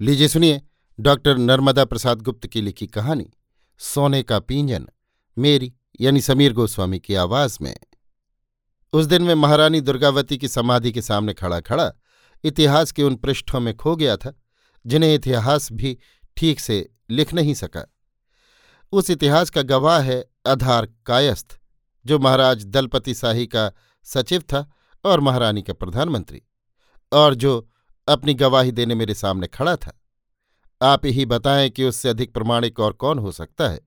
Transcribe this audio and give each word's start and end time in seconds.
लीजिए 0.00 0.28
सुनिए 0.28 0.62
डॉक्टर 1.00 1.36
नर्मदा 1.36 1.84
प्रसाद 1.84 2.22
गुप्त 2.22 2.46
की 2.46 2.60
लिखी 2.60 2.86
कहानी, 2.86 3.30
सोने 3.78 4.22
का 4.22 4.38
पींजन, 4.40 4.88
मेरी, 5.38 5.74
यानी 6.00 6.20
समीर 6.20 6.52
गोस्वामी 6.52 6.98
की 6.98 7.14
आवाज़ 7.14 7.58
में। 7.62 7.76
उस 8.92 9.06
दिन 9.06 9.22
मैं 9.22 9.34
महारानी 9.34 9.80
दुर्गावती 9.80 10.38
की 10.38 10.48
समाधि 10.48 10.92
के 10.92 11.02
सामने 11.02 11.34
खड़ा 11.34 11.60
खड़ा 11.60 11.92
इतिहास 12.44 12.92
के 12.92 13.02
उन 13.02 13.16
पृष्ठों 13.16 13.60
में 13.60 13.76
खो 13.76 13.96
गया 13.96 14.16
था, 14.16 14.32
जिन्हें 14.86 15.14
इतिहास 15.14 15.72
भी 15.72 15.98
ठीक 16.36 16.60
से 16.60 16.90
लिख 17.10 17.34
नहीं 17.34 17.54
सका। 17.54 17.94
उस 18.92 19.10
इतिहास 19.10 19.50
का 19.50 19.62
गवाह 19.62 20.00
है 20.00 20.24
आधार 20.46 20.88
कायस्थ, 21.06 21.58
जो 22.06 22.18
महाराज 22.18 22.64
दलपति 22.66 23.14
शाही 23.14 23.46
का 23.46 23.72
सचिव 24.04 24.40
था 24.40 24.70
और 25.04 25.20
महारानी 25.20 25.62
का 25.62 25.72
प्रधानमंत्री, 25.72 26.42
और 27.12 27.34
जो 27.34 27.70
अपनी 28.08 28.34
गवाही 28.34 28.72
देने 28.72 28.94
मेरे 28.94 29.14
सामने 29.14 29.46
खड़ा 29.46 29.76
था। 29.76 29.92
आप 30.82 31.06
ही 31.06 31.26
बताएँ 31.26 31.70
कि 31.70 31.84
उससे 31.84 32.08
अधिक 32.08 32.32
प्रमाणिक 32.34 32.80
और 32.80 32.92
कौन 32.92 33.18
हो 33.18 33.32
सकता 33.32 33.68
है। 33.68 33.80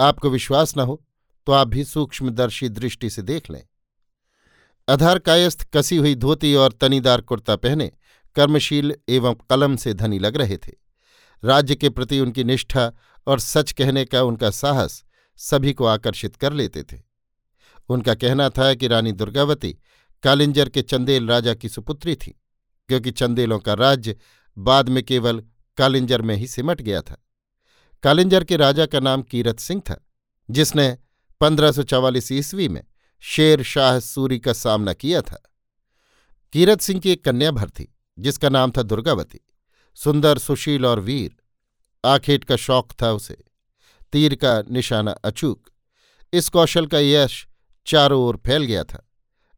आपको 0.00 0.30
विश्वास 0.30 0.76
न 0.76 0.80
हो 0.80 1.04
तो 1.46 1.52
आप 1.52 1.68
भी 1.68 1.84
सूक्ष्मदर्शी 1.84 2.68
दृष्टि 2.68 3.10
से 3.10 3.22
देख 3.22 3.50
लें। 3.50 3.62
आधार 4.88 5.18
कायस्थ 5.18 5.66
कसी 5.74 5.96
हुई 5.96 6.14
धोती 6.14 6.54
और 6.54 6.72
तनीदार 6.72 7.20
कुर्ता 7.20 7.56
पहने 7.56 7.90
कर्मशील 8.36 8.94
एवं 9.08 9.34
कलम 9.50 9.76
से 9.76 9.94
धनी 9.94 10.18
लग 10.18 10.36
रहे 10.36 10.56
थे। 10.56 10.72
राज्य 11.44 11.74
के 11.74 11.90
प्रति 11.90 12.20
उनकी 12.20 12.44
निष्ठा 12.44 12.92
और 13.26 13.40
सच 13.40 13.72
कहने 13.72 14.04
का 14.04 14.22
उनका 14.22 14.50
साहस 14.50 15.04
सभी 15.36 15.72
को 15.72 15.84
आकर्षित 15.84 16.36
कर 16.36 16.52
लेते 16.52 16.82
थे। 16.82 17.00
उनका 17.88 18.14
कहना 18.14 18.48
था 18.48 18.74
कि 18.74 18.88
रानी 18.88 19.12
दुर्गावती 19.12 19.78
कालिंजर 20.22 20.68
के 20.68 20.82
चंदेल 20.82 21.28
राजा 21.28 21.54
की 21.54 21.68
सुपुत्री 21.68 22.14
थी। 22.14 22.39
क्योंकि 22.90 23.10
चंदेलों 23.10 23.58
का 23.58 23.74
राज्य 23.74 24.16
बाद 24.58 24.88
में 24.88 25.02
केवल 25.02 25.42
कालिंजर 25.76 26.22
में 26.22 26.34
ही 26.36 26.46
सिमट 26.46 26.82
गया 26.82 27.00
था। 27.02 27.16
कालिंजर 28.02 28.44
के 28.44 28.56
राजा 28.56 28.86
का 28.86 29.00
नाम 29.00 29.22
कीरत 29.22 29.58
सिंह 29.58 29.80
था, 29.80 30.08
जिसने 30.50 30.98
पंद्रह 31.40 31.72
ईस्वी 32.32 32.68
में 32.68 32.84
शेर 33.20 33.62
शाह 33.62 33.98
सूरी 33.98 34.38
का 34.38 34.52
सामना 34.52 34.92
किया 34.92 35.22
था। 35.22 35.42
कीरत 36.52 36.80
सिंह 36.80 37.00
की 37.00 37.10
एक 37.10 37.24
कन्या 37.24 37.50
भर 37.50 37.68
थी, 37.70 37.94
जिसका 38.18 38.48
नाम 38.48 38.70
था 38.70 38.82
दुर्गावती। 38.82 39.40
सुंदर, 39.94 40.38
सुशील 40.38 40.86
और 40.86 41.00
वीर, 41.00 41.36
आखेट 42.04 42.44
का 42.44 42.56
शौक 42.56 42.92
था 43.02 43.12
उसे, 43.12 43.44
तीर 44.12 44.34
का 44.34 44.62
निशाना 44.70 45.10
अचूक। 45.10 45.70
इस 46.32 46.48
कौशल 46.48 46.86
का 46.86 46.98
यश 46.98 47.46
चारों 47.86 48.22
ओर 48.22 48.36
फैल 48.36 48.64
गया 48.64 48.84
था, 48.84 49.06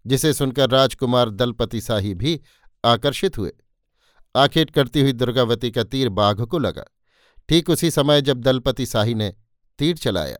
जिसे 0.06 0.32
सुनकर 0.32 0.70
राजकुमार 0.70 1.30
दलपति 1.30 1.80
शाही 1.80 2.14
भी 2.14 2.40
आकर्षित 2.84 3.38
हुए। 3.38 3.52
आखेट 4.34 4.70
करती 4.70 5.00
हुई 5.00 5.12
दुर्गावती 5.12 5.70
का 5.70 5.82
तीर 5.84 6.08
बाघ 6.10 6.40
को 6.40 6.58
लगा। 6.58 6.84
ठीक 7.48 7.70
उसी 7.70 7.90
समय 7.90 8.22
जब 8.22 8.40
दलपति 8.40 8.86
शाही 8.86 9.14
ने 9.14 9.32
तीर 9.78 9.96
चलाया, 9.96 10.38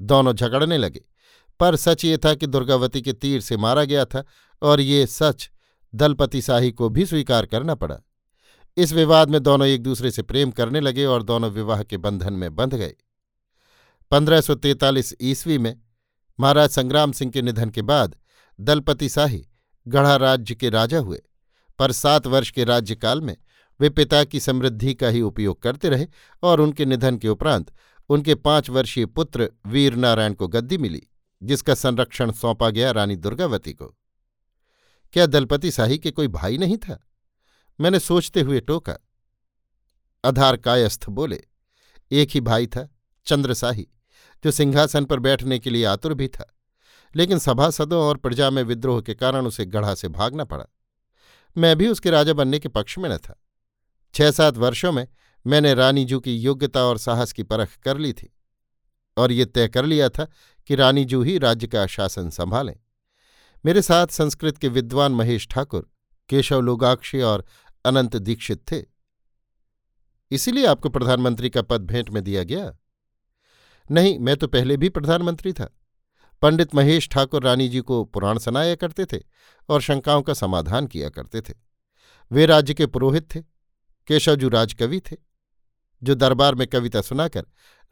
दोनों 0.00 0.32
झगड़ने 0.32 0.78
लगे। 0.78 1.04
पर 1.60 1.76
सच 1.76 2.04
ये 2.04 2.18
था 2.18 2.34
कि 2.34 2.46
दुर्गावती 2.46 3.02
के 3.02 3.12
तीर 3.12 3.40
से 3.40 3.56
मारा 3.56 3.84
गया 3.84 4.04
था 4.04 4.24
और 4.62 4.80
ये 4.80 5.06
सच 5.06 5.50
दलपति 5.94 6.42
शाही 6.42 6.70
को 6.72 6.88
भी 6.88 7.06
स्वीकार 7.06 7.46
करना 7.46 7.74
पड़ा। 7.74 7.98
इस 8.76 8.92
विवाद 8.92 9.30
में 9.30 9.42
दोनों 9.42 9.66
एक 9.66 9.82
दूसरे 9.82 10.10
से 10.10 10.22
प्रेम 10.22 10.50
करने 10.50 10.80
लगे 10.80 11.04
और 11.04 11.22
दोनों 11.22 11.50
विवाह 11.50 11.82
के 11.82 11.96
बंधन 11.96 12.32
में 12.32 12.54
बंध 12.56 12.74
गए। 12.74 12.94
पंद्रह 14.10 14.40
सौ 14.40 14.54
तैतालीस 14.54 15.14
ईस्वी 15.20 15.58
में 15.58 15.74
महाराज 16.38 16.70
संग्राम 16.70 17.12
सिंह 17.12 17.30
के 17.30 17.42
निधन 17.42 17.70
के 17.70 17.82
बाद 17.82 18.16
दलपति 18.58 19.08
शाही 19.08 19.46
गढ़ा 19.86 20.14
राज्य 20.16 20.54
के 20.54 20.70
राजा 20.70 20.98
हुए। 20.98 21.20
पर 21.80 21.92
सात 21.92 22.26
वर्ष 22.26 22.50
के 22.50 22.64
राज्यकाल 22.64 23.20
में 23.20 23.36
वे 23.80 23.88
पिता 23.90 24.22
की 24.24 24.40
समृद्धि 24.40 24.94
का 24.94 25.08
ही 25.08 25.20
उपयोग 25.22 25.62
करते 25.62 25.88
रहे 25.88 26.06
और 26.42 26.60
उनके 26.60 26.84
निधन 26.84 27.16
के 27.16 27.28
उपरांत 27.28 27.72
उनके 28.10 28.34
पाँच 28.34 28.68
वर्षीय 28.70 29.06
पुत्र 29.06 29.48
वीरनारायण 29.66 30.32
को 30.34 30.48
गद्दी 30.48 30.78
मिली, 30.78 31.02
जिसका 31.42 31.74
संरक्षण 31.74 32.32
सौंपा 32.32 32.70
गया 32.70 32.90
रानी 32.90 33.16
दुर्गावती 33.16 33.72
को। 33.72 33.86
क्या 35.12 35.26
दलपति 35.26 35.70
शाही 35.70 35.98
के 35.98 36.10
कोई 36.10 36.28
भाई 36.28 36.58
नहीं 36.58 36.76
था? 36.76 36.98
मैंने 37.78 38.00
सोचते 38.00 38.40
हुए 38.40 38.60
टोका। 38.60 38.96
आधार 40.24 40.56
कायस्थ 40.56 41.08
बोले, 41.08 41.40
एक 42.10 42.30
ही 42.30 42.40
भाई 42.40 42.66
था 42.66 42.88
चंद्रशाही 43.26 43.86
जो 44.44 44.50
सिंहासन 44.50 45.04
पर 45.04 45.18
बैठने 45.18 45.58
के 45.58 45.70
लिए 45.70 45.84
आतुर 45.84 46.14
भी 46.14 46.28
था, 46.28 46.46
लेकिन 47.14 47.38
सभासदों 47.38 48.02
और 48.02 48.16
प्रजा 48.16 48.50
में 48.50 48.62
विद्रोह 48.62 49.00
के 49.02 49.14
कारण 49.14 49.46
उसे 49.46 49.64
गढ़ा 49.66 49.94
से 49.94 50.08
भागना 50.08 50.44
पड़ा। 50.44 50.66
मैं 51.56 51.76
भी 51.76 51.88
उसके 51.88 52.10
राजा 52.10 52.32
बनने 52.32 52.58
के 52.58 52.68
पक्ष 52.68 52.98
में 52.98 53.10
न 53.10 53.16
था। 53.16 53.44
छह 54.14 54.30
सात 54.30 54.56
वर्षों 54.56 54.92
में 54.92 55.08
मैंने 55.46 55.74
रानीजू 55.74 56.20
की 56.20 56.36
योग्यता 56.36 56.84
और 56.84 56.98
साहस 56.98 57.32
की 57.32 57.42
परख 57.42 57.76
कर 57.76 57.98
ली 57.98 58.12
थी 58.12 58.36
और 59.16 59.32
ये 59.32 59.44
तय 59.44 59.68
कर 59.68 59.84
लिया 59.84 60.08
था 60.08 60.28
कि 60.66 60.74
रानीजू 60.74 61.22
ही 61.22 61.38
राज्य 61.38 61.66
का 61.66 61.86
शासन 61.86 62.30
संभालें। 62.30 62.76
मेरे 63.64 63.82
साथ 63.82 64.06
संस्कृत 64.06 64.58
के 64.58 64.68
विद्वान 64.68 65.12
महेश 65.12 65.48
ठाकुर, 65.48 65.90
केशव 66.28 66.60
लोगाक्षी 66.60 67.20
और 67.20 67.44
अनंत 67.84 68.16
दीक्षित 68.16 68.72
थे। 68.72 68.84
इसीलिए 70.30 70.66
आपको 70.66 70.88
प्रधानमंत्री 70.88 71.50
का 71.50 71.62
पद 71.62 71.80
भेंट 71.80 72.10
में 72.10 72.24
दिया 72.24 72.44
गया। 72.44 72.78
नहीं, 73.90 74.18
मैं 74.18 74.36
तो 74.36 74.46
पहले 74.46 74.76
भी 74.76 74.88
प्रधानमंत्री 74.88 75.52
था। 75.52 75.79
पंडित 76.42 76.74
महेश 76.74 77.08
ठाकुर 77.08 77.42
रानी 77.42 77.68
जी 77.68 77.80
को 77.80 78.04
पुराण 78.04 78.38
सुनाया 78.38 78.74
करते 78.74 79.04
थे 79.04 79.18
और 79.68 79.80
शंकाओं 79.80 80.22
का 80.22 80.34
समाधान 80.34 80.86
किया 80.86 81.08
करते 81.08 81.40
थे। 81.40 81.54
वे 82.32 82.46
राज्य 82.46 82.74
के 82.74 82.86
पुरोहित 82.86 83.34
थे, 83.34 83.40
केशवजू 84.06 84.48
राजकवि 84.48 85.00
थे, 85.00 85.16
जो 86.02 86.14
दरबार 86.14 86.54
में 86.54 86.66
कविता 86.66 87.00
सुनाकर 87.00 87.46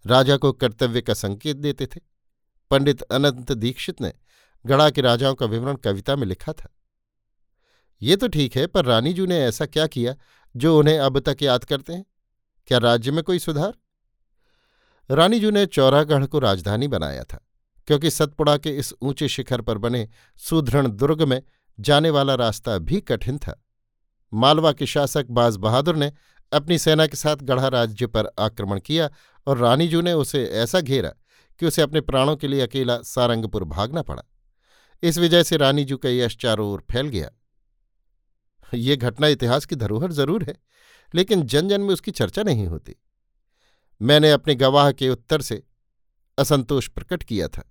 राजा 0.07 0.37
को 0.37 0.53
कर्तव्य 0.53 1.01
का 1.01 1.15
संकेत 1.15 1.57
देते 1.57 1.87
थे। 1.87 2.01
पंडित 2.71 3.03
अनंत 3.03 3.53
दीक्षित 3.53 4.01
ने 4.01 4.13
गढ़ा 4.67 4.91
के 4.91 5.01
राजाओं 5.01 5.35
का 5.35 5.47
विवरण 5.47 5.77
कविता 5.77 6.17
में 6.17 6.27
लिखा 6.27 6.53
था। 6.53 6.75
ये 8.03 8.17
तो 8.17 8.29
ठीक 8.29 8.57
है, 8.57 8.67
पर 8.67 8.85
रानीजू 8.85 9.27
ने 9.27 9.45
ऐसा 9.45 9.67
क्या 9.67 9.87
किया 9.87 10.15
जो 10.57 10.79
उन्हें 10.79 10.99
अब 10.99 11.19
तक 11.19 11.37
याद 11.43 11.65
करते 11.65 11.93
हैं? 11.93 12.07
क्या 12.67 12.79
राज्य 12.79 13.11
में 13.11 13.25
कोई 13.25 13.39
सुधार? 13.39 13.75
रानीजू 15.11 15.51
ने 15.51 15.67
चौरागढ़ 15.67 16.27
को 16.27 16.39
राजधानी 16.39 16.89
बनाया 16.89 17.25
था। 17.25 17.48
क्योंकि 17.89 18.11
सतपुड़ा 18.11 18.57
के 18.57 18.71
इस 18.71 18.93
ऊँचे 19.03 19.29
शिखर 19.29 19.61
पर 19.61 19.79
बने 19.79 20.09
सुदृढ़ 20.41 20.87
दुर्ग 20.87 21.23
में 21.23 21.43
जाने 21.79 22.11
वाला 22.11 22.35
रास्ता 22.35 22.77
भी 22.79 23.01
कठिन 23.01 23.39
था। 23.39 23.55
मालवा 24.33 24.73
के 24.73 24.87
शासक 24.87 25.27
बाज 25.31 25.57
बहादुर 25.57 25.97
ने 25.97 26.13
अपनी 26.53 26.79
सेना 26.79 27.07
के 27.07 27.17
साथ 27.17 27.37
गढ़ा 27.37 27.69
राज्य 27.69 28.07
पर 28.07 28.29
आक्रमण 28.39 28.81
किया 28.81 29.09
और 29.47 29.59
रानीजू 29.59 30.01
ने 30.01 30.13
उसे 30.13 30.45
ऐसा 30.45 30.81
घेरा 30.81 31.13
कि 31.61 31.67
उसे 31.67 31.83
अपने 31.83 32.01
प्राणों 32.01 32.37
के 32.37 32.49
लिए 32.49 32.61
अकेला 32.61 33.01
सारंगपुर 33.03 33.65
भागना 33.65 34.03
पड़ा। 34.03 34.23
इस 35.03 35.19
विजय 35.19 35.45
से 35.45 35.57
रानीजू 35.57 35.97
का 35.97 36.09
यश 36.09 36.37
चारों 36.37 36.69
ओर 36.71 36.85
फैल 36.91 37.09
गया। 37.09 37.31
ये 38.75 38.97
घटना 38.97 39.27
इतिहास 39.27 39.67
की 39.67 39.77
धरोहर 39.77 40.13
ज़रूर 40.13 40.45
है, 40.45 40.55
लेकिन 41.15 41.43
जन 41.43 41.69
जन 41.69 41.81
में 41.81 41.89
उसकी 41.89 42.11
चर्चा 42.11 42.43
नहीं 42.43 42.67
होती। 42.67 42.97
मैंने 44.01 44.33
अपने 44.33 44.55
गवाह 44.55 44.93
के 44.93 45.09
उत्तर 45.09 45.43
से 45.43 45.63
असंतोष 46.39 46.89
प्रकट 46.89 47.23
किया 47.23 47.49
था। 47.49 47.65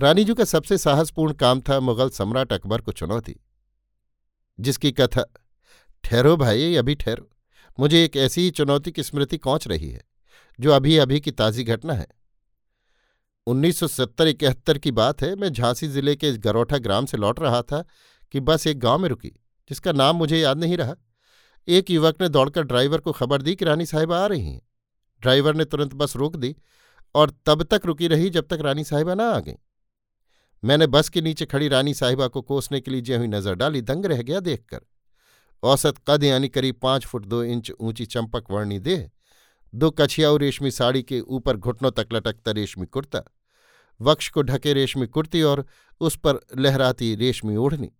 रानीजू 0.00 0.34
का 0.34 0.44
सबसे 0.44 0.78
साहसपूर्ण 0.78 1.32
काम 1.32 1.60
था 1.60 1.80
मुगल 1.80 2.10
सम्राट 2.10 2.52
अकबर 2.52 2.80
को 2.80 2.92
चुनौती। 2.92 3.34
जिसकी 4.60 4.92
कथा, 4.92 5.24
ठहरो 6.04 6.36
भाई 6.36 6.74
अभी 6.74 6.94
ठहरो। 6.94 7.28
मुझे 7.80 8.04
एक 8.04 8.16
ऐसी 8.16 8.40
ही 8.40 8.50
चुनौती 8.50 8.92
की 8.92 9.02
स्मृति 9.02 9.38
कौच 9.38 9.68
रही 9.68 9.90
है, 9.90 10.04
जो 10.60 10.72
अभी 10.72 10.96
अभी 10.96 11.20
की 11.20 11.30
ताज़ी 11.30 11.64
घटना 11.64 11.94
है। 11.94 12.06
उन्नीस 13.46 13.80
सौ 13.80 13.86
सत्तर 13.86 14.28
इकहत्तर 14.28 14.78
की 14.78 14.90
बात 14.90 15.22
है, 15.22 15.34
मैं 15.36 15.52
झांसी 15.52 15.88
ज़िले 15.88 16.16
के 16.16 16.32
गरोठा 16.32 16.78
ग्राम 16.78 17.06
से 17.06 17.16
लौट 17.16 17.40
रहा 17.40 17.62
था 17.62 17.84
कि 18.32 18.40
बस 18.40 18.66
एक 18.66 18.78
गाँव 18.78 18.98
में 18.98 19.08
रुकी, 19.08 19.28
जिसका 19.70 19.92
नाम 19.92 20.16
मुझे 20.16 20.38
याद 20.38 20.58
नहीं 20.58 20.76
रहा। 20.76 20.94
एक 21.68 21.90
युवक 21.90 22.20
ने 22.20 22.28
दौड़कर 22.28 22.62
ड्राइवर 22.62 23.00
को 23.00 23.12
खबर 23.12 23.42
दी 23.42 23.56
कि 23.56 23.64
रानी 23.64 23.86
साहिबा 23.86 24.18
आ 24.18 24.26
रही 24.26 24.50
हैं। 24.52 24.60
ड्राइवर 25.22 25.54
ने 25.54 25.64
तुरंत 25.64 25.94
बस 25.94 26.16
रोक 26.16 26.36
दी 26.36 26.56
और 27.14 27.30
तब 27.46 27.62
तक 27.62 27.86
रुकी 27.86 28.08
रही 28.08 28.30
जब 28.30 28.46
तक 28.46 28.58
रानी 28.60 28.84
साहिबा 28.84 29.14
ना 29.14 29.30
आ 29.30 29.40
गई। 29.40 29.54
मैंने 30.62 30.86
बस 30.86 31.08
के 31.08 31.20
नीचे 31.20 31.46
खड़ी 31.46 31.68
रानी 31.68 31.94
साहिबा 31.94 32.26
को 32.28 32.42
कोसने 32.42 32.80
के 32.80 32.90
लिए 32.90 33.00
जे 33.00 33.16
हुई 33.16 33.26
नज़र 33.26 33.54
डाली, 33.54 33.80
दंग 33.82 34.06
रह 34.06 34.22
गया 34.22 34.40
देखकर। 34.40 34.80
औसत 35.62 35.94
कद 36.08 36.24
यानी 36.24 36.48
करीब 36.48 36.76
पाँच 36.82 37.06
फुट 37.06 37.26
दो 37.26 37.42
इंच 37.44 37.70
ऊँची 37.70 38.06
चंपक 38.06 38.50
वर्णी 38.50 38.78
देह, 38.78 39.08
दो 39.72 39.90
कछियाऊ 39.90 40.36
रेशमी 40.36 40.70
साड़ी 40.70 41.02
के 41.02 41.20
ऊपर 41.20 41.56
घुटनों 41.56 41.90
तक 41.90 42.08
लटकता 42.12 42.50
रेशमी 42.52 42.86
कुर्ता, 42.86 43.22
वक्ष 44.00 44.28
को 44.28 44.42
ढके 44.42 44.72
रेशमी 44.72 45.06
कुर्ती 45.06 45.42
और 45.42 45.64
उस 46.00 46.16
पर 46.16 46.40
लहराती 46.58 47.14
रेशमी 47.14 47.56
ओढ़नी, 47.56 47.90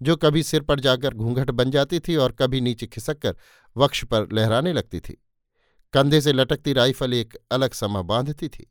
जो 0.00 0.16
कभी 0.16 0.42
सिर 0.42 0.60
पर 0.60 0.80
जाकर 0.80 1.14
घूंघट 1.14 1.50
बन 1.50 1.70
जाती 1.70 2.00
थी 2.00 2.16
और 2.16 2.32
कभी 2.32 2.60
नीचे 2.60 2.86
खिसक 2.86 3.18
कर 3.18 3.36
वक्ष 3.76 4.04
पर 4.04 4.28
लहराने 4.32 4.72
लगती 4.72 5.00
थी। 5.00 5.16
कंधे 5.94 6.20
से 6.20 6.32
लटकती 6.32 6.72
राइफल 6.72 7.14
एक 7.14 7.36
अलग 7.50 7.72
समा 7.72 8.02
बांधती 8.02 8.48
थी। 8.48 8.66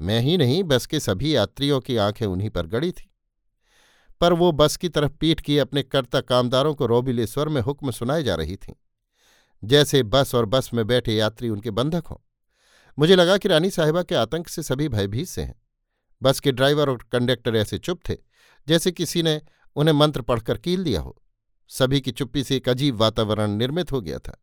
मैं 0.00 0.20
ही 0.20 0.36
नहीं, 0.36 0.64
बस 0.64 0.86
के 0.86 1.00
सभी 1.00 1.36
यात्रियों 1.36 1.80
की 1.80 1.96
आँखें 1.96 2.26
उन्हीं 2.26 2.50
पर 2.50 2.66
गड़ी 2.66 2.92
थी। 2.92 3.10
पर 4.20 4.32
वो 4.32 4.52
बस 4.52 4.76
की 4.76 4.88
तरफ़ 4.88 5.12
पीट 5.12 5.40
किए 5.40 5.58
अपने 5.58 5.82
कर्ता 5.82 6.20
कामदारों 6.20 6.74
को 6.74 6.86
रोबिले 6.86 7.26
स्वर 7.26 7.48
में 7.48 7.60
हुक्म 7.60 7.90
सुनाए 7.90 8.22
जा 8.22 8.34
रही 8.34 8.56
थीं। 8.56 8.74
जैसे 9.64 10.02
बस 10.02 10.34
और 10.34 10.44
बस 10.44 10.74
में 10.74 10.86
बैठे 10.86 11.14
यात्री 11.14 11.48
उनके 11.48 11.70
बंधक 11.70 12.06
हों। 12.06 12.16
मुझे 12.98 13.16
लगा 13.16 13.36
कि 13.36 13.48
रानी 13.48 13.70
साहिबा 13.70 14.02
के 14.02 14.14
आतंक 14.14 14.48
से 14.48 14.62
सभी 14.62 14.88
भयभीत 14.88 15.28
से 15.28 15.42
हैं। 15.42 15.62
बस 16.22 16.40
के 16.40 16.52
ड्राइवर 16.52 16.90
और 16.90 17.08
कंडक्टर 17.12 17.56
ऐसे 17.56 17.78
चुप 17.78 18.00
थे, 18.08 18.16
जैसे 18.68 18.92
किसी 18.92 19.22
ने 19.22 19.40
उन्हें 19.76 19.94
मंत्र 19.94 20.22
पढ़कर 20.22 20.58
कील 20.58 20.84
दिया 20.84 21.00
हो। 21.00 21.22
सभी 21.68 22.00
की 22.00 22.10
चुप्पी 22.10 22.44
से 22.44 22.56
एक 22.56 22.68
अजीब 22.68 22.96
वातावरण 22.96 23.50
निर्मित 23.50 23.92
हो 23.92 24.00
गया 24.00 24.18
था, 24.18 24.42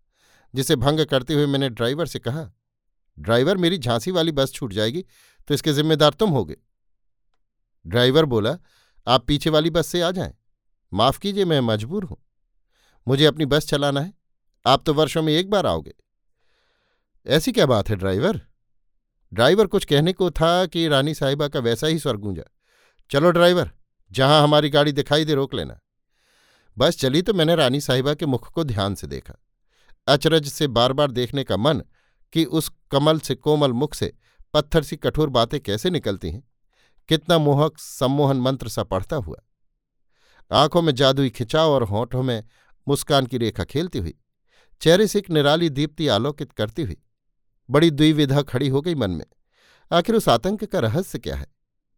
जिसे 0.55 0.75
भंग 0.75 1.05
करते 1.05 1.33
हुए 1.33 1.45
मैंने 1.45 1.69
ड्राइवर 1.69 2.05
से 2.05 2.19
कहा, 2.19 2.51
ड्राइवर, 3.19 3.57
मेरी 3.57 3.77
झांसी 3.77 4.11
वाली 4.11 4.31
बस 4.31 4.51
छूट 4.51 4.73
जाएगी। 4.73 5.05
तो 5.49 5.55
इसके 5.55 5.73
जिम्मेदार 5.73 6.13
तुम 6.13 6.29
होगे। 6.29 6.55
ड्राइवर 7.87 8.25
बोला, 8.25 8.57
आप 9.07 9.25
पीछे 9.25 9.49
वाली 9.49 9.69
बस 9.69 9.87
से 9.87 10.01
आ 10.01 10.11
जाएँ। 10.11 10.33
माफ़ 10.93 11.19
कीजिए, 11.19 11.45
मैं 11.45 11.59
मजबूर 11.61 12.03
हूँ। 12.03 12.17
मुझे 13.07 13.25
अपनी 13.25 13.45
बस 13.45 13.67
चलाना 13.67 14.01
है। 14.01 14.13
आप 14.65 14.83
तो 14.85 14.93
वर्षों 14.93 15.23
में 15.23 15.33
एक 15.33 15.49
बार 15.49 15.65
आओगे। 15.65 15.93
ऐसी 17.27 17.51
क्या 17.51 17.65
बात 17.65 17.89
है, 17.89 17.95
ड्राइवर? 17.95 18.41
ड्राइवर 19.33 19.67
कुछ 19.67 19.85
कहने 19.85 20.13
को 20.13 20.29
था 20.31 20.65
कि 20.65 20.87
रानी 20.87 21.13
साहिबा 21.13 21.47
का 21.47 21.59
वैसा 21.59 21.87
ही 21.87 21.99
स्वर 21.99 22.17
गूंजा, 22.17 22.43
चलो 23.11 23.31
ड्राइवर, 23.31 23.71
जहाँ 24.11 24.43
हमारी 24.43 24.69
गाड़ी 24.69 24.91
दिखाई 24.91 25.25
दे 25.25 25.33
रोक 25.33 25.53
लेना। 25.53 25.79
बस 26.77 26.97
चली 26.97 27.21
तो 27.21 27.33
मैंने 27.33 27.55
रानी 27.55 27.81
साहिबा 27.81 28.13
के 28.13 28.25
मुख 28.25 28.51
को 28.53 28.63
ध्यान 28.63 28.95
से 28.95 29.07
देखा। 29.07 29.33
अचरज 30.07 30.47
से 30.47 30.67
बार 30.67 30.93
बार 30.93 31.11
देखने 31.11 31.43
का 31.43 31.57
मन 31.57 31.83
कि 32.33 32.45
उस 32.45 32.71
कमल 32.91 33.19
से 33.19 33.35
कोमल 33.35 33.73
मुख 33.73 33.93
से 33.93 34.13
पत्थर 34.53 34.83
सी 34.83 34.95
कठोर 34.95 35.29
बातें 35.29 35.59
कैसे 35.59 35.89
निकलती 35.89 36.31
हैं? 36.31 36.43
कितना 37.09 37.37
मोहक 37.37 37.77
सम्मोहन 37.77 38.37
मंत्र 38.37 38.69
सा 38.69 38.83
पढ़ता 38.83 39.15
हुआ। 39.15 39.37
आँखों 40.51 40.81
में 40.81 40.93
जादुई 40.95 41.29
खिंचाव 41.29 41.71
और 41.71 41.83
होठों 41.83 42.23
में 42.23 42.43
मुस्कान 42.87 43.25
की 43.25 43.37
रेखा 43.37 43.63
खेलती 43.63 43.99
हुई, 43.99 44.13
चेहरे 44.81 45.07
से 45.07 45.19
एक 45.19 45.29
निराली 45.29 45.69
दीप्ति 45.69 46.07
आलोकित 46.07 46.51
करती 46.51 46.83
हुई, 46.83 46.97
बड़ी 47.69 47.91
द्विविधा 47.91 48.41
खड़ी 48.41 48.67
हो 48.67 48.81
गई 48.81 48.95
मन 48.95 49.11
में। 49.11 49.25
आखिर 49.91 50.15
उस 50.15 50.29
आतंक 50.29 50.63
का 50.63 50.79
रहस्य 50.79 51.19
क्या 51.19 51.35
है? 51.35 51.47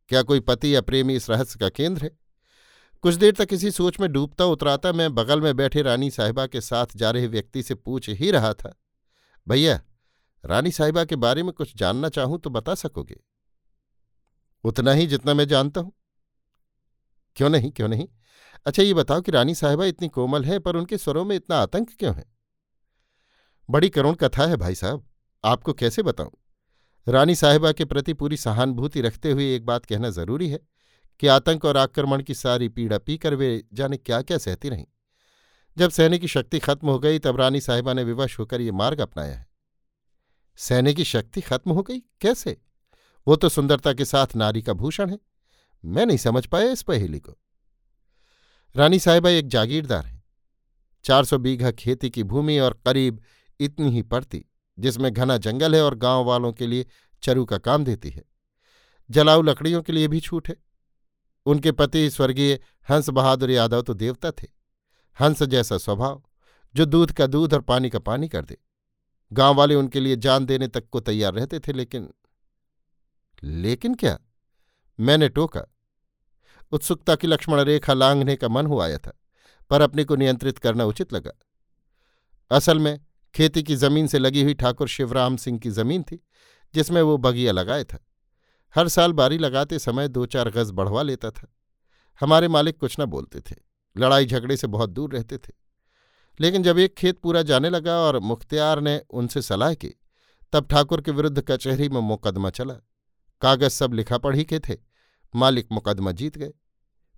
क्या 0.09 0.21
कोई 0.21 0.39
पति 0.39 0.75
या 0.75 0.81
प्रेमी 0.81 1.15
इस 1.15 1.30
रहस्य 1.30 1.59
का 1.59 1.69
केंद्र 1.69 2.03
है? 2.03 2.12
कुछ 3.03 3.15
देर 3.15 3.33
तक 3.33 3.48
इसी 3.51 3.71
सोच 3.71 4.00
में 4.00 4.12
डूबता 4.12 4.45
उतराता 4.45 4.92
मैं 4.92 5.13
बगल 5.15 5.42
में 5.42 5.56
बैठे 5.56 5.81
रानी 5.81 6.09
साहिबा 6.12 6.45
के 6.48 6.62
साथ 6.62 6.95
जा 6.95 7.12
रहे 7.12 7.27
व्यक्ति 7.27 7.63
से 7.63 7.75
पूछ 7.75 8.09
ही 8.09 8.31
रहा 8.31 8.53
था, 8.53 8.74
भैया 9.48 9.81
रानी 10.46 10.72
साहिबा 10.72 11.06
के 11.06 11.16
बारे 11.16 11.44
में 11.44 11.54
कुछ 11.54 11.78
जानना 11.78 12.10
चाहूँ 12.10 12.40
तो 12.40 12.50
बता 12.50 12.76
सकोगे? 12.76 13.18
उतना 14.64 14.92
ही 14.92 15.08
जितना 15.08 15.34
मैं 15.34 15.48
जानता 15.48 15.82
हूँ। 15.82 15.94
क्यों 17.36 17.50
नहीं 17.50 17.72
क्यों 17.72 17.88
नहीं? 17.88 18.08
अच्छा 18.66 18.84
ये 18.84 18.94
बताओ 18.94 19.22
कि 19.22 19.32
रानी 19.32 19.56
साहिबा 19.56 19.86
इतनी 19.86 20.08
कोमल 20.08 20.46
है, 20.46 20.60
पर 20.60 20.76
उनके 20.76 20.98
स्वरों 20.98 21.26
में 21.26 21.36
इतना 21.36 21.58
आतंक 21.58 21.90
क्यों 22.00 22.16
है? 22.16 22.26
बड़ी 23.70 23.90
करुण 23.90 24.14
कथा 24.14 24.46
है 24.46 24.58
भाई 24.58 24.76
साहब। 24.76 25.08
आपको 25.46 25.74
कैसे 25.74 26.04
बताऊँ? 26.04 26.32
रानी 27.08 27.36
साहिबा 27.36 27.72
के 27.72 27.86
प्रति 27.86 28.14
पूरी 28.14 28.38
सहानुभूति 28.38 29.02
रखते 29.02 29.32
हुए 29.32 29.56
एक 29.56 29.66
बात 29.66 29.86
कहना 29.86 30.10
ज़रूरी 30.10 30.50
है 30.50 30.60
कि 31.20 31.28
आतंक 31.28 31.66
और 31.66 31.78
आक्रमण 31.78 32.24
की 32.24 32.34
सारी 32.34 32.70
पीड़ा 32.70 32.98
पीकर 32.98 33.36
वे 33.36 33.64
जाने 33.74 33.98
क्या 33.98 34.22
क्या 34.22 34.38
सहती 34.38 34.70
रहीं। 34.70 34.86
जब 35.78 35.90
सहने 35.90 36.18
की 36.18 36.28
शक्ति 36.28 36.60
खत्म 36.60 36.90
हो 36.90 37.00
गई, 37.00 37.20
तब 37.20 37.38
रानी 37.38 37.62
साहिबा 37.62 37.94
ने 37.94 38.04
विवश 38.04 38.40
होकर 38.40 38.62
ये 38.62 38.72
मार्ग 38.72 39.02
अपनाया 39.02 39.36
है। 39.36 39.50
सैनिक 40.62 40.98
की 40.98 41.04
शक्ति 41.04 41.42
खत्म 41.42 41.72
हो 41.72 41.81
गई? 41.81 42.00
कैसे? 42.00 42.62
वो 43.28 43.36
तो 43.36 43.50
सुंदरता 43.50 43.94
के 43.94 44.06
साथ 44.06 44.28
नारी 44.36 44.62
का 44.62 44.74
भूषण 44.74 45.10
है। 45.10 45.19
मैं 45.86 46.06
नहीं 46.06 46.18
समझ 46.18 46.46
पाया 46.46 46.72
इस 46.72 46.81
पहेली 46.81 47.19
को। 47.19 47.38
रानी 48.75 49.00
साहिबा 49.00 49.30
एक 49.30 49.48
जागीरदार 49.48 50.06
हैं। 50.06 50.24
चार 51.04 51.25
सौ 51.25 51.38
बीघा 51.38 51.72
खेती 51.72 52.10
की 52.10 52.24
भूमि 52.24 52.60
और 52.60 52.81
करीब 52.86 53.22
इतनी 53.60 53.92
ही 53.92 54.02
पड़ती, 54.02 54.46
जिसमें 54.80 55.13
घना 55.13 55.38
जंगल 55.38 55.75
है 55.75 55.84
और 55.84 55.96
गाँव 55.96 56.25
वालों 56.25 56.54
के 56.54 56.68
लिए 56.68 56.86
चरू 57.24 57.46
का 57.46 57.58
काम 57.58 57.86
देती 57.86 58.10
है। 58.10 58.24
जलाऊ 59.12 59.42
लकड़ियों 59.42 59.81
के 59.81 59.94
लिए 59.94 60.08
भी 60.08 60.19
छूट 60.19 60.50
है। 60.50 60.56
उनके 61.46 61.72
पति 61.72 62.10
स्वर्गीय 62.10 62.60
हंस 62.90 63.10
बहादुर 63.10 63.52
यादव 63.52 63.81
तो 63.81 63.94
देवता 63.94 64.31
थे। 64.31 64.48
हंस 65.19 65.44
जैसा 65.44 65.78
स्वभाव, 65.78 66.24
जो 66.75 66.86
दूध 66.86 67.12
का 67.12 67.28
दूध 67.28 67.54
और 67.54 67.62
पानी 67.62 67.90
का 67.90 68.00
पानी 68.00 68.28
कर 68.28 68.46
दे। 68.46 68.58
गाँव 69.31 69.56
वाले 69.56 69.75
उनके 69.75 70.00
लिए 70.00 70.16
जान 70.16 70.45
देने 70.45 70.68
तक 70.68 70.89
को 70.89 71.00
तैयार 71.00 71.33
रहते 71.33 71.60
थे, 71.60 71.74
लेकिन 71.74 72.10
लेकिन 73.44 73.95
क्या? 73.95 74.18
मैंने 75.00 75.30
टोका। 75.30 75.66
उत्सुकता 76.72 77.16
की 77.16 77.28
लक्ष्मण 77.28 77.60
रेखा 77.60 77.94
लांघने 77.94 78.36
का 78.36 78.48
मन 78.48 78.66
हो 78.66 78.80
आया 78.80 78.98
था, 78.98 79.12
पर 79.69 79.81
अपने 79.81 80.04
को 80.04 80.16
नियंत्रित 80.16 80.57
करना 80.57 80.86
उचित 80.86 81.13
लगा। 81.13 81.31
असल 82.51 82.80
में, 82.80 83.00
खेती 83.36 83.63
की 83.63 83.75
ज़मीन 83.75 84.07
से 84.07 84.19
लगी 84.19 84.44
हुई 84.44 84.54
ठाकुर 84.54 84.88
शिवराम 84.88 85.38
सिंह 85.38 85.60
की 85.60 85.69
ज़मीन 85.69 86.04
थी, 86.04 86.19
जिसमें 86.74 87.01
वो 87.01 87.18
बगिया 87.18 87.51
लगाए 87.51 87.84
था। 87.84 88.00
हर 88.75 88.88
साल 88.88 89.13
बारी 89.13 89.38
लगाते 89.38 89.80
समय 89.80 90.07
दो 90.07 90.25
चार 90.25 90.50
गज 90.50 90.72
बढ़वा 90.72 91.01
लेता 91.01 91.31
था। 91.31 91.48
हमारे 92.22 92.48
मालिक 92.48 92.77
कुछ 92.77 92.95
न 93.00 93.06
बोलते 93.06 93.39
थे, 93.42 93.56
लड़ाई 93.95 94.25
झगड़े 94.25 94.57
से 94.57 94.68
बहुत 94.68 94.89
दूर 94.89 95.13
रहते 95.13 95.38
थे। 95.38 95.61
लेकिन 96.39 96.63
जब 96.63 96.80
एक 96.80 96.94
खेत 96.94 97.19
पूरा 97.19 97.42
जाने 97.42 97.69
लगा 97.69 97.98
और 97.98 98.19
मुख्तियार 98.19 98.81
ने 98.81 99.01
उनसे 99.10 99.42
सलाह 99.42 99.74
की, 99.74 99.89
तब 100.54 100.68
ठाकुर 100.68 101.01
के 101.01 101.12
विरुद्ध 101.12 101.44
कचहरी 101.48 101.89
में 101.89 102.01
मुकदमा 102.01 102.50
चला। 102.50 102.74
कागज़ 103.42 103.69
सब 103.69 103.94
लिखा 103.94 104.18
पढ़ी 104.18 104.44
के 104.44 104.60
थे। 104.60 104.78
मालिक 105.36 105.68
मुकदमा 105.72 106.12
जीत 106.12 106.38
गए। 106.38 106.54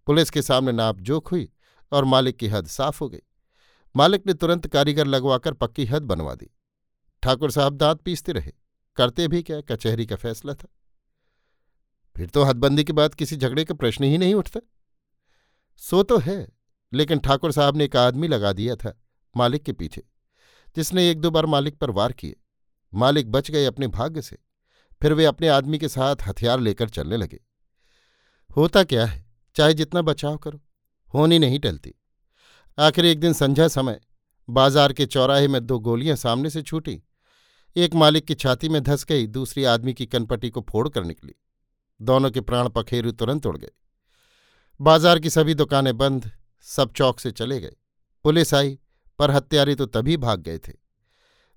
पुलिस 0.05 0.29
के 0.29 0.41
सामने 0.41 0.71
नाप 0.71 0.99
जोख 0.99 1.31
हुई 1.31 1.51
और 1.91 2.05
मालिक 2.05 2.37
की 2.37 2.47
हद 2.47 2.67
साफ़ 2.67 2.99
हो 3.01 3.09
गई। 3.09 3.19
मालिक 3.95 4.27
ने 4.27 4.33
तुरंत 4.33 4.67
कारीगर 4.67 5.07
लगवाकर 5.07 5.53
पक्की 5.53 5.85
हद 5.85 6.03
बनवा 6.03 6.35
दी। 6.35 6.49
ठाकुर 7.23 7.51
साहब 7.51 7.73
दांत 7.73 8.01
पीसते 8.01 8.31
रहे। 8.31 8.51
करते 8.95 9.27
भी 9.27 9.43
क्या, 9.43 9.61
कचहरी 9.61 10.05
का 10.05 10.15
फैसला 10.15 10.53
था। 10.53 10.67
फिर 12.15 12.29
तो 12.29 12.43
हदबंदी 12.43 12.83
के 12.83 12.93
बाद 12.93 13.13
किसी 13.13 13.35
झगड़े 13.35 13.65
का 13.65 13.73
प्रश्न 13.73 14.03
ही 14.03 14.17
नहीं 14.17 14.33
उठता। 14.33 14.59
सो 15.77 16.03
तो 16.03 16.17
है, 16.17 16.47
लेकिन 16.93 17.19
ठाकुर 17.19 17.51
साहब 17.51 17.77
ने 17.77 17.85
एक 17.85 17.95
आदमी 17.95 18.27
लगा 18.27 18.53
दिया 18.53 18.75
था। 18.75 19.02
मालिक 19.37 19.63
के 19.63 19.73
पीछे। 19.73 20.03
जिसने 20.75 21.09
एक 21.11 21.21
दो 21.21 21.31
बार 21.31 21.45
मालिक 21.45 21.77
पर 21.77 21.89
वार 21.89 22.11
किए। 22.11 22.35
मालिक 22.93 23.31
बच 23.31 23.51
गए 23.51 23.65
अपने 23.65 23.87
भाग्य 23.87 24.21
से। 24.21 24.37
फिर 25.01 25.13
वे 25.13 25.25
अपने 25.25 25.47
आदमी 25.47 25.77
के 25.77 25.87
साथ 25.89 26.15
हथियार 26.27 26.59
लेकर 26.59 26.89
चलने 26.89 27.17
लगे। 27.17 27.39
होता 28.57 28.83
क्या 28.83 29.05
है? 29.05 29.25
चाहे 29.55 29.73
जितना 29.73 30.01
बचाव 30.01 30.37
करो। 30.37 30.61
होनी 31.13 31.39
नहीं 31.39 31.59
टलती। 31.59 31.93
आखिर 32.79 33.05
एक 33.05 33.19
दिन 33.19 33.33
संध्या 33.33 33.67
समय, 33.67 33.99
बाज़ार 34.49 34.93
के 34.93 35.05
चौराहे 35.05 35.47
में 35.47 35.65
दो 35.65 35.79
गोलियाँ 35.79 36.15
सामने 36.15 36.49
से 36.49 36.61
छूटी। 36.61 37.03
एक 37.75 37.95
मालिक 37.95 38.25
की 38.25 38.35
छाती 38.35 38.69
में 38.69 38.83
धस 38.83 39.05
गई, 39.05 39.27
दूसरी 39.27 39.63
आदमी 39.63 39.93
की 39.93 40.05
कनपटी 40.05 40.49
को 40.49 40.65
फोड़ 40.69 40.89
कर 40.89 41.03
निकली। 41.03 41.33
दोनों 42.01 42.31
के 42.31 42.41
प्राण 42.41 42.69
पखेरु 42.69 43.11
तुरंत 43.11 43.45
उड़ 43.45 43.57
गए। 43.57 43.71
बाज़ार 44.81 45.19
की 45.19 45.29
सभी 45.29 45.53
दुकानें 45.53 45.97
बंद, 45.97 46.31
सब 46.61 46.93
चौक 46.93 47.19
से 47.19 47.31
चले 47.31 47.59
गए। 47.61 47.75
पुलिस 48.23 48.53
आई 48.53 48.79
पर 49.19 49.31
हत्यारे 49.31 49.75
तो 49.75 49.85
तभी 49.85 50.17
भाग 50.17 50.41
गए 50.41 50.57
थे। 50.57 50.73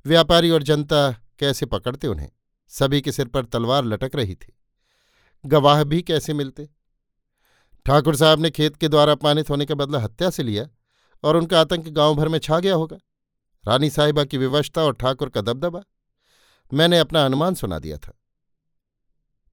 व्यापारी 0.06 0.50
और 0.50 0.62
जनता 0.62 1.12
कैसे 1.38 1.66
पकड़ते 1.66 2.08
उन्हें? 2.08 2.30
सभी 2.68 3.00
के 3.00 3.12
सिर 3.12 3.28
पर 3.28 3.44
तलवार 3.44 3.84
लटक 3.84 4.10
रही 4.14 4.34
थी। 4.34 4.56
गवाह 5.46 5.84
भी 5.84 6.02
कैसे 6.02 6.34
मिलते? 6.34 6.68
ठाकुर 7.86 8.16
साहब 8.16 8.40
ने 8.40 8.50
खेत 8.50 8.76
के 8.76 8.88
द्वारा 8.88 9.12
अपमानित 9.12 9.50
होने 9.50 9.66
के 9.66 9.74
बदला 9.74 9.98
हत्या 9.98 10.30
से 10.30 10.42
लिया 10.42 10.68
और 11.24 11.36
उनका 11.36 11.60
आतंक 11.60 11.88
गाँव 11.88 12.14
भर 12.14 12.28
में 12.28 12.38
छा 12.38 12.60
गया 12.60 12.74
होगा। 12.74 12.98
रानी 13.68 13.90
साहिबा 13.90 14.24
की 14.24 14.38
विवशता 14.38 14.82
और 14.82 14.94
ठाकुर 14.94 15.28
का 15.28 15.40
दबदबा। 15.40 15.82
मैंने 16.72 16.98
अपना 16.98 17.24
अनुमान 17.24 17.54
सुना 17.54 17.78
दिया 17.78 17.96
था। 17.96 18.18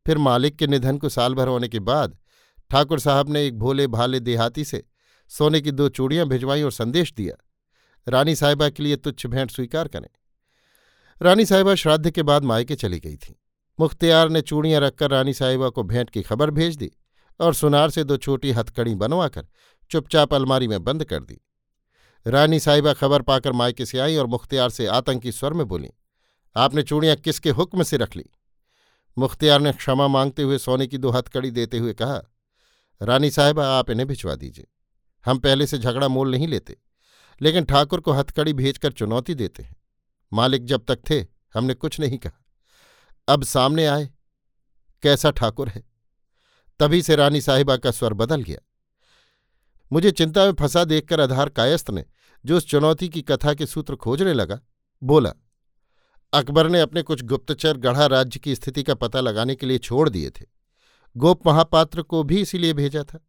फिर 0.05 0.17
मालिक 0.17 0.55
के 0.55 0.67
निधन 0.67 0.97
को 0.97 1.09
साल 1.09 1.33
भर 1.33 1.47
होने 1.47 1.67
के 1.67 1.79
बाद 1.79 2.17
ठाकुर 2.69 2.99
साहब 2.99 3.29
ने 3.29 3.45
एक 3.47 3.59
भोले 3.59 3.87
भाले 3.87 4.19
देहाती 4.19 4.63
से 4.63 4.83
सोने 5.27 5.61
की 5.61 5.71
दो 5.71 5.89
चूड़ियाँ 5.89 6.25
भिजवाई 6.25 6.61
और 6.61 6.71
संदेश 6.71 7.13
दिया। 7.13 7.35
रानी 8.07 8.35
साहिबा 8.35 8.69
के 8.69 8.83
लिए 8.83 8.95
तुच्छ 8.95 9.25
भेंट 9.25 9.51
स्वीकार 9.51 9.87
करें। 9.87 10.07
रानी 11.21 11.45
साहिबा 11.45 11.75
श्राद्ध 11.75 12.09
के 12.11 12.23
बाद 12.23 12.43
मायके 12.43 12.75
चली 12.75 12.99
गई 12.99 13.15
थी। 13.15 13.39
मुख्तियार 13.79 14.29
ने 14.29 14.41
चूड़ियाँ 14.41 14.81
रखकर 14.81 15.11
रानी 15.11 15.33
साहिबा 15.33 15.69
को 15.69 15.83
भेंट 15.83 16.09
की 16.09 16.21
खबर 16.21 16.51
भेज 16.51 16.75
दी 16.75 16.91
और 17.39 17.53
सुनार 17.53 17.89
से 17.89 18.03
दो 18.03 18.17
छोटी 18.17 18.51
हथकड़ी 18.51 18.95
बनवाकर 18.95 19.47
चुपचाप 19.91 20.33
अलमारी 20.33 20.67
में 20.67 20.83
बंद 20.83 21.03
कर 21.03 21.23
दी। 21.23 21.39
रानी 22.25 22.59
साहिबा 22.59 22.93
खबर 22.93 23.21
पाकर 23.21 23.51
मायके 23.51 23.85
से 23.85 23.99
आई 23.99 24.15
और 24.15 24.27
मुख्तियार 24.27 24.69
से 24.69 24.87
आतंकी 24.87 25.31
स्वर 25.31 25.53
में 25.53 25.65
बोली, 25.67 25.89
आपने 26.55 26.83
चूड़ियाँ 26.83 27.15
किसके 27.15 27.49
हुक्म 27.49 27.83
से 27.83 27.97
रख 27.97 28.15
ली? 28.15 28.25
मुख्तियार 29.17 29.61
ने 29.61 29.71
क्षमा 29.71 30.07
मांगते 30.07 30.43
हुए 30.43 30.57
सोने 30.57 30.87
की 30.87 30.97
दो 30.97 31.09
हथकड़ी 31.09 31.51
देते 31.51 31.77
हुए 31.77 31.93
कहा, 31.93 32.21
रानी 33.01 33.29
साहिबा, 33.31 33.67
आप 33.69 33.89
इन्हें 33.89 34.07
भिजवा 34.07 34.35
दीजिए। 34.35 34.67
हम 35.25 35.37
पहले 35.37 35.67
से 35.67 35.77
झगड़ा 35.77 36.07
मोल 36.07 36.31
नहीं 36.31 36.47
लेते। 36.47 36.77
लेकिन 37.41 37.65
ठाकुर 37.65 37.99
को 37.99 38.11
हथकड़ी 38.11 38.53
भेजकर 38.53 38.91
चुनौती 38.91 39.35
देते 39.35 39.63
हैं। 39.63 39.75
मालिक 40.31 40.65
जब 40.65 40.85
तक 40.87 40.99
थे, 41.09 41.25
हमने 41.53 41.73
कुछ 41.73 41.99
नहीं 41.99 42.17
कहा। 42.17 42.43
अब 43.27 43.43
सामने 43.43 43.85
आए, 43.85 44.09
कैसा 45.03 45.31
ठाकुर 45.31 45.69
है? 45.69 45.83
तभी 46.79 47.01
से 47.01 47.15
रानी 47.15 47.41
साहिबा 47.41 47.77
का 47.77 47.91
स्वर 47.91 48.13
बदल 48.13 48.41
गया। 48.41 48.59
मुझे 49.91 50.11
चिंता 50.11 50.45
में 50.45 50.53
फंसा 50.53 50.83
देखकर 50.83 51.21
आधार 51.21 51.49
कायस्थ 51.49 51.89
ने, 51.89 52.05
जो 52.45 52.57
उस 52.57 52.67
चुनौती 52.67 53.09
की 53.09 53.21
कथा 53.21 53.53
के 53.53 53.65
सूत्र 53.65 53.95
खोजने 53.95 54.33
लगा, 54.33 54.59
बोला, 55.01 55.33
अकबर 56.33 56.69
ने 56.69 56.79
अपने 56.81 57.01
कुछ 57.01 57.23
गुप्तचर 57.23 57.77
गढ़ा 57.77 58.05
राज्य 58.05 58.39
की 58.39 58.55
स्थिति 58.55 58.83
का 58.83 58.93
पता 58.93 59.19
लगाने 59.19 59.55
के 59.55 59.65
लिए 59.65 59.77
छोड़ 59.77 60.09
दिए 60.09 60.29
थे। 60.29 60.45
गोप 61.17 61.47
महापात्र 61.47 62.01
को 62.01 62.23
भी 62.23 62.41
इसीलिए 62.41 62.73
भेजा 62.73 63.03
था, 63.03 63.19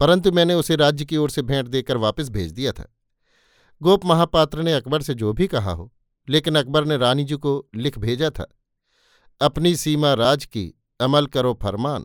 परंतु 0.00 0.32
मैंने 0.32 0.54
उसे 0.54 0.76
राज्य 0.76 1.04
की 1.04 1.16
ओर 1.16 1.30
से 1.30 1.42
भेंट 1.42 1.68
देकर 1.68 1.96
वापस 1.96 2.28
भेज 2.28 2.52
दिया 2.52 2.72
था। 2.72 2.95
गोप 3.82 4.04
महापात्र 4.04 4.62
ने 4.62 4.72
अकबर 4.72 5.02
से 5.02 5.14
जो 5.14 5.32
भी 5.32 5.46
कहा 5.46 5.72
हो, 5.72 5.92
लेकिन 6.28 6.56
अकबर 6.56 6.84
ने 6.84 6.96
रानी 6.96 7.24
जी 7.24 7.36
को 7.36 7.68
लिख 7.74 7.98
भेजा 7.98 8.30
था। 8.30 8.46
अपनी 9.40 9.76
सीमा 9.76 10.14
राज 10.14 10.44
की, 10.44 10.82
अमल 11.00 11.26
करो 11.26 11.58
फरमान, 11.62 12.04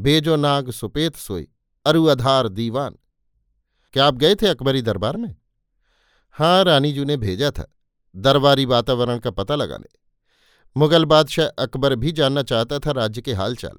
भेजो 0.00 0.36
नाग 0.36 0.70
सुपेत 0.70 1.16
सोई, 1.16 1.48
अरु 1.86 2.04
अधार 2.04 2.48
दीवान। 2.48 2.96
क्या 3.92 4.06
आप 4.06 4.14
गए 4.14 4.34
थे 4.34 4.46
अकबरी 4.46 4.82
दरबार 4.82 5.16
में? 5.16 5.36
हाँ 6.30 6.64
रानी 6.64 6.92
जी 6.92 7.04
ने 7.04 7.16
भेजा 7.16 7.50
था। 7.50 7.76
दरबारी 8.16 8.64
वातावरण 8.64 9.18
का 9.18 9.30
पता 9.30 9.54
लगाने। 9.54 9.88
मुगल 10.76 11.04
बादशाह 11.04 11.46
अकबर 11.46 11.94
भी 11.94 12.12
जानना 12.12 12.42
चाहता 12.42 12.78
था 12.78 12.90
राज्य 12.90 13.22
के 13.22 13.32
हालचाल। 13.32 13.78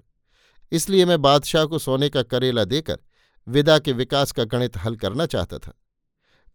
इसलिए 0.72 1.06
मैं 1.06 1.22
बादशाह 1.22 1.66
को 1.66 1.80
सोने 1.80 2.10
का 2.10 2.24
करेला 2.24 2.64
देकर, 2.64 2.98
विदा 3.48 3.80
के 3.80 3.92
विकास 3.92 4.32
का 4.32 4.44
गणित 4.44 4.78
हल 4.78 4.96
करना 4.96 5.26
चाहता 5.26 5.58
था। 5.58 5.81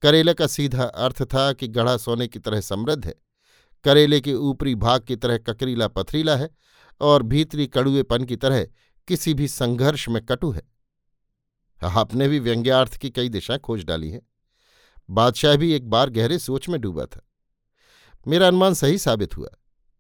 करेले 0.03 0.35
का 0.35 0.47
सीधा 0.47 0.85
अर्थ 0.85 1.23
था 1.23 1.53
कि 1.53 1.69
गढ़ा 1.69 1.97
सोने 1.97 2.29
की 2.29 2.39
तरह 2.39 2.61
समृद्ध 2.61 3.07
है। 3.07 3.15
करेले 3.85 4.21
के 4.21 4.35
ऊपरी 4.35 4.75
भाग 4.75 5.01
की 5.01 5.17
तरह 5.17 5.39
ककरीला 5.39 5.89
पथरीला 5.89 6.37
है 6.37 6.51
और 7.01 7.23
भीतरी 7.23 7.67
कड़ुएपन 7.67 8.25
की 8.25 8.37
तरह 8.37 8.67
किसी 9.09 9.35
भी 9.35 9.49
संघर्ष 9.49 10.09
में 10.09 10.27
कटु 10.27 10.51
है। 10.51 10.63
आपने 11.85 12.29
भी 12.29 12.39
व्यंग्यार्थ 12.39 12.97
की 12.97 13.11
कई 13.11 13.29
दिशा 13.29 13.57
खोज 13.57 13.85
डाली 13.85 14.11
हैं। 14.11 14.23
बादशाह 15.11 15.57
भी 15.57 15.73
एक 15.73 15.91
बार 15.91 16.11
गहरे 16.11 16.39
सोच 16.39 16.69
में 16.69 16.81
डूबा 16.81 17.07
था। 17.07 17.29
मेरा 18.29 18.49
अनुमान 18.49 18.75
सही 18.75 18.99
साबित 18.99 19.37
हुआ। 19.37 19.49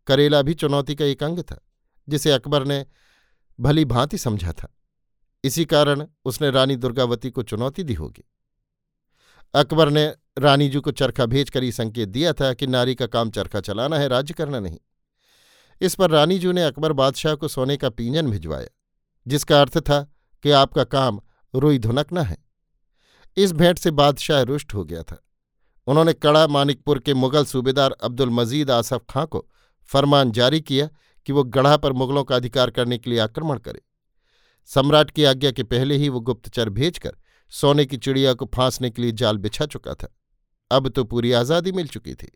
करेला 0.06 0.42
भी 0.42 0.54
चुनौती 0.54 0.94
का 0.94 1.04
एक 1.04 1.22
अंग 1.22 1.38
था, 1.40 1.66
जिसे 2.08 2.30
अकबर 2.30 2.64
ने 2.64 2.86
भली 3.60 3.84
भांति 3.84 4.18
समझा 4.18 4.52
था। 4.52 4.76
इसी 5.44 5.64
कारण 5.64 6.06
उसने 6.24 6.50
रानी 6.50 6.76
दुर्गावती 6.76 7.30
को 7.30 7.42
चुनौती 7.42 7.82
दी 7.82 7.94
होगी। 7.94 8.24
अकबर 9.54 9.90
ने 9.90 10.14
रानीजू 10.38 10.80
को 10.80 10.90
चरखा 10.90 11.26
भेजकर 11.26 11.64
ये 11.64 11.72
संकेत 11.72 12.08
दिया 12.08 12.32
था 12.32 12.52
कि 12.54 12.66
नारी 12.66 12.94
का 12.94 13.06
काम 13.06 13.30
चरखा 13.30 13.60
चलाना 13.60 13.98
है, 13.98 14.08
राज्य 14.08 14.34
करना 14.34 14.60
नहीं। 14.60 14.78
इस 15.80 15.94
पर 15.94 16.10
रानीजू 16.10 16.52
ने 16.52 16.62
अकबर 16.62 16.92
बादशाह 16.92 17.34
को 17.34 17.48
सोने 17.48 17.76
का 17.76 17.90
पींजन 17.90 18.30
भिजवाया, 18.30 18.68
जिसका 19.26 19.60
अर्थ 19.60 19.78
था 19.78 20.12
कि 20.42 20.50
आपका 20.50 20.84
काम 20.84 21.20
रुई 21.54 21.78
धुनकना 21.78 22.22
है। 22.22 22.36
इस 23.36 23.52
भेंट 23.52 23.78
से 23.78 23.90
बादशाह 23.90 24.42
रुष्ट 24.42 24.74
हो 24.74 24.84
गया 24.84 25.02
था। 25.02 25.22
उन्होंने 25.86 26.12
कड़ा 26.12 26.46
मानिकपुर 26.46 26.98
के 26.98 27.14
मुगल 27.14 27.44
सूबेदार 27.44 27.92
अब्दुल 27.92 28.30
मजीद 28.30 28.70
आसफ 28.70 29.04
खां 29.10 29.26
को 29.26 29.46
फरमान 29.88 30.30
जारी 30.32 30.60
किया 30.60 30.88
कि 31.26 31.32
वो 31.32 31.44
गढ़ा 31.44 31.76
पर 31.76 31.92
मुगलों 31.92 32.24
का 32.24 32.36
अधिकार 32.36 32.70
करने 32.70 32.98
के 32.98 33.10
लिए 33.10 33.18
आक्रमण 33.18 33.58
करे। 33.58 33.82
सम्राट 34.66 35.10
की 35.10 35.24
आज्ञा 35.24 35.50
के 35.50 35.62
पहले 35.62 35.96
ही 35.96 36.08
वो 36.08 36.20
गुप्तचर 36.20 36.68
भेजकर 36.68 37.16
सोने 37.52 37.84
की 37.86 37.96
चिड़िया 37.96 38.32
को 38.34 38.50
फांसने 38.54 38.90
के 38.90 39.02
लिए 39.02 39.12
जाल 39.12 39.38
बिछा 39.38 39.66
चुका 39.66 39.94
था। 39.94 40.08
अब 40.70 40.88
तो 40.88 41.04
पूरी 41.04 41.32
आज़ादी 41.32 41.72
मिल 41.72 41.88
चुकी 41.88 42.14
थी। 42.14 42.30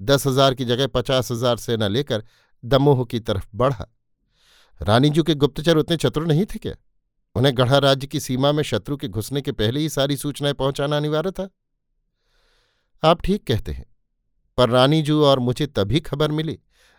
दस 0.00 0.26
हज़ार 0.26 0.54
की 0.54 0.64
जगह 0.64 0.86
पचास 0.86 1.30
हज़ार 1.32 1.56
सेना 1.56 1.88
लेकर 1.88 2.24
दमोह 2.64 3.04
की 3.04 3.20
तरफ़ 3.20 3.46
बढ़ा। 3.54 3.86
रानीजू 4.80 5.22
के 5.22 5.34
गुप्तचर 5.34 5.76
उतने 5.76 5.96
चतुर 5.96 6.26
नहीं 6.26 6.44
थे 6.44 6.58
क्या? 6.58 6.74
उन्हें 7.36 7.56
गढ़ा 7.56 7.78
राज्य 7.78 8.06
की 8.06 8.20
सीमा 8.20 8.52
में 8.52 8.62
शत्रु 8.62 8.96
के 8.96 9.08
घुसने 9.08 9.40
के 9.42 9.52
पहले 9.52 9.80
ही 9.80 9.88
सारी 9.88 10.16
सूचनाएँ 10.16 10.54
पहुंचाना 10.54 10.96
अनिवार्य 10.96 11.30
था। 11.30 11.48
आप 13.02 13.22
ठीक 13.22 13.46
कहते 13.46 13.72
हैं, 13.72 13.86
पर 14.58 14.70
रानीजू 14.70 15.22
और 15.24 15.38
मुझे 15.38 15.66
तभी 15.66 16.00
खबर 16.00 16.30
मिली 16.30 16.58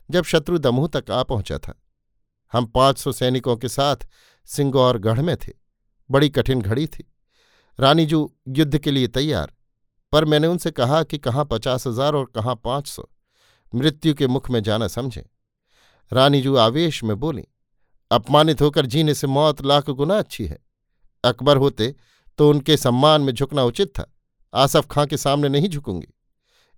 जब 0.09 0.23
शत्रु 0.23 0.57
दमोह 0.57 0.87
तक 0.87 1.11
आ 1.11 1.21
पहुँचा 1.23 1.57
था। 1.57 1.73
हम 2.53 2.65
पाँच 2.65 2.97
सौ 2.97 3.11
सैनिकों 3.11 3.55
के 3.57 3.69
साथ 3.69 4.07
सिंगौरगढ़ 4.47 5.19
में 5.21 5.35
थे। 5.37 5.51
बड़ी 6.09 6.29
कठिन 6.29 6.61
घड़ी 6.61 6.87
थी। 6.87 7.10
रानी 7.81 8.05
जू 8.05 8.29
युद्ध 8.47 8.77
के 8.77 8.91
लिए 8.91 9.07
तैयार। 9.07 9.53
पर 10.13 10.25
मैंने 10.25 10.47
उनसे 10.47 10.71
कहा 10.71 11.01
कि 11.03 11.17
कहाँ 11.17 11.45
पचास 11.45 11.87
हज़ार 11.87 12.15
और 12.15 12.25
कहाँ 12.35 12.55
पाँच 12.63 12.87
सौ। 12.87 13.07
मृत्यु 13.73 14.13
के 14.13 14.27
मुख 14.27 14.49
में 14.49 14.61
जाना 14.63 14.87
समझें। 14.87 15.21
रानीजू 16.11 16.55
आवेश 16.55 17.03
में 17.03 17.15
बोली, 17.19 17.43
अपमानित 18.11 18.61
होकर 18.61 18.85
जीने 18.85 19.13
से 19.13 19.27
मौत 19.27 19.61
लाख 19.61 19.89
गुना 19.89 20.17
अच्छी 20.17 20.45
है। 20.45 20.59
अकबर 21.23 21.57
होते 21.57 21.93
तो 22.39 22.49
उनके 22.49 22.77
सम्मान 22.77 23.21
में 23.21 23.33
झुकना 23.33 23.63
उचित 23.63 23.89
था। 23.89 24.05
आसफ 24.53 24.87
खां 24.91 25.07
के 25.07 25.17
सामने 25.17 25.49
नहीं 25.49 25.69
झुकूँगी। 25.69 26.13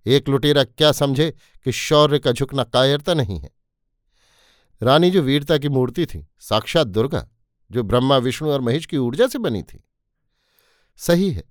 एक 0.06 0.28
लुटेरा 0.28 0.64
क्या 0.64 0.92
समझे 0.92 1.30
कि 1.66 1.72
शौर्य 1.72 2.18
का 2.18 2.32
झुकना 2.32 2.64
कायरता 2.64 3.14
नहीं 3.14 3.38
है। 3.40 3.50
रानी 4.82 5.10
जो 5.10 5.22
वीरता 5.22 5.58
की 5.58 5.68
मूर्ति 5.68 6.06
थी, 6.06 6.26
साक्षात 6.40 6.86
दुर्गा, 6.86 7.26
जो 7.70 7.82
ब्रह्मा, 7.82 8.16
विष्णु 8.16 8.50
और 8.50 8.60
महेश 8.60 8.86
की 8.86 8.96
ऊर्जा 8.98 9.26
से 9.26 9.38
बनी 9.38 9.62
थी। 9.62 9.84
सही 11.00 11.30
है, 11.30 11.42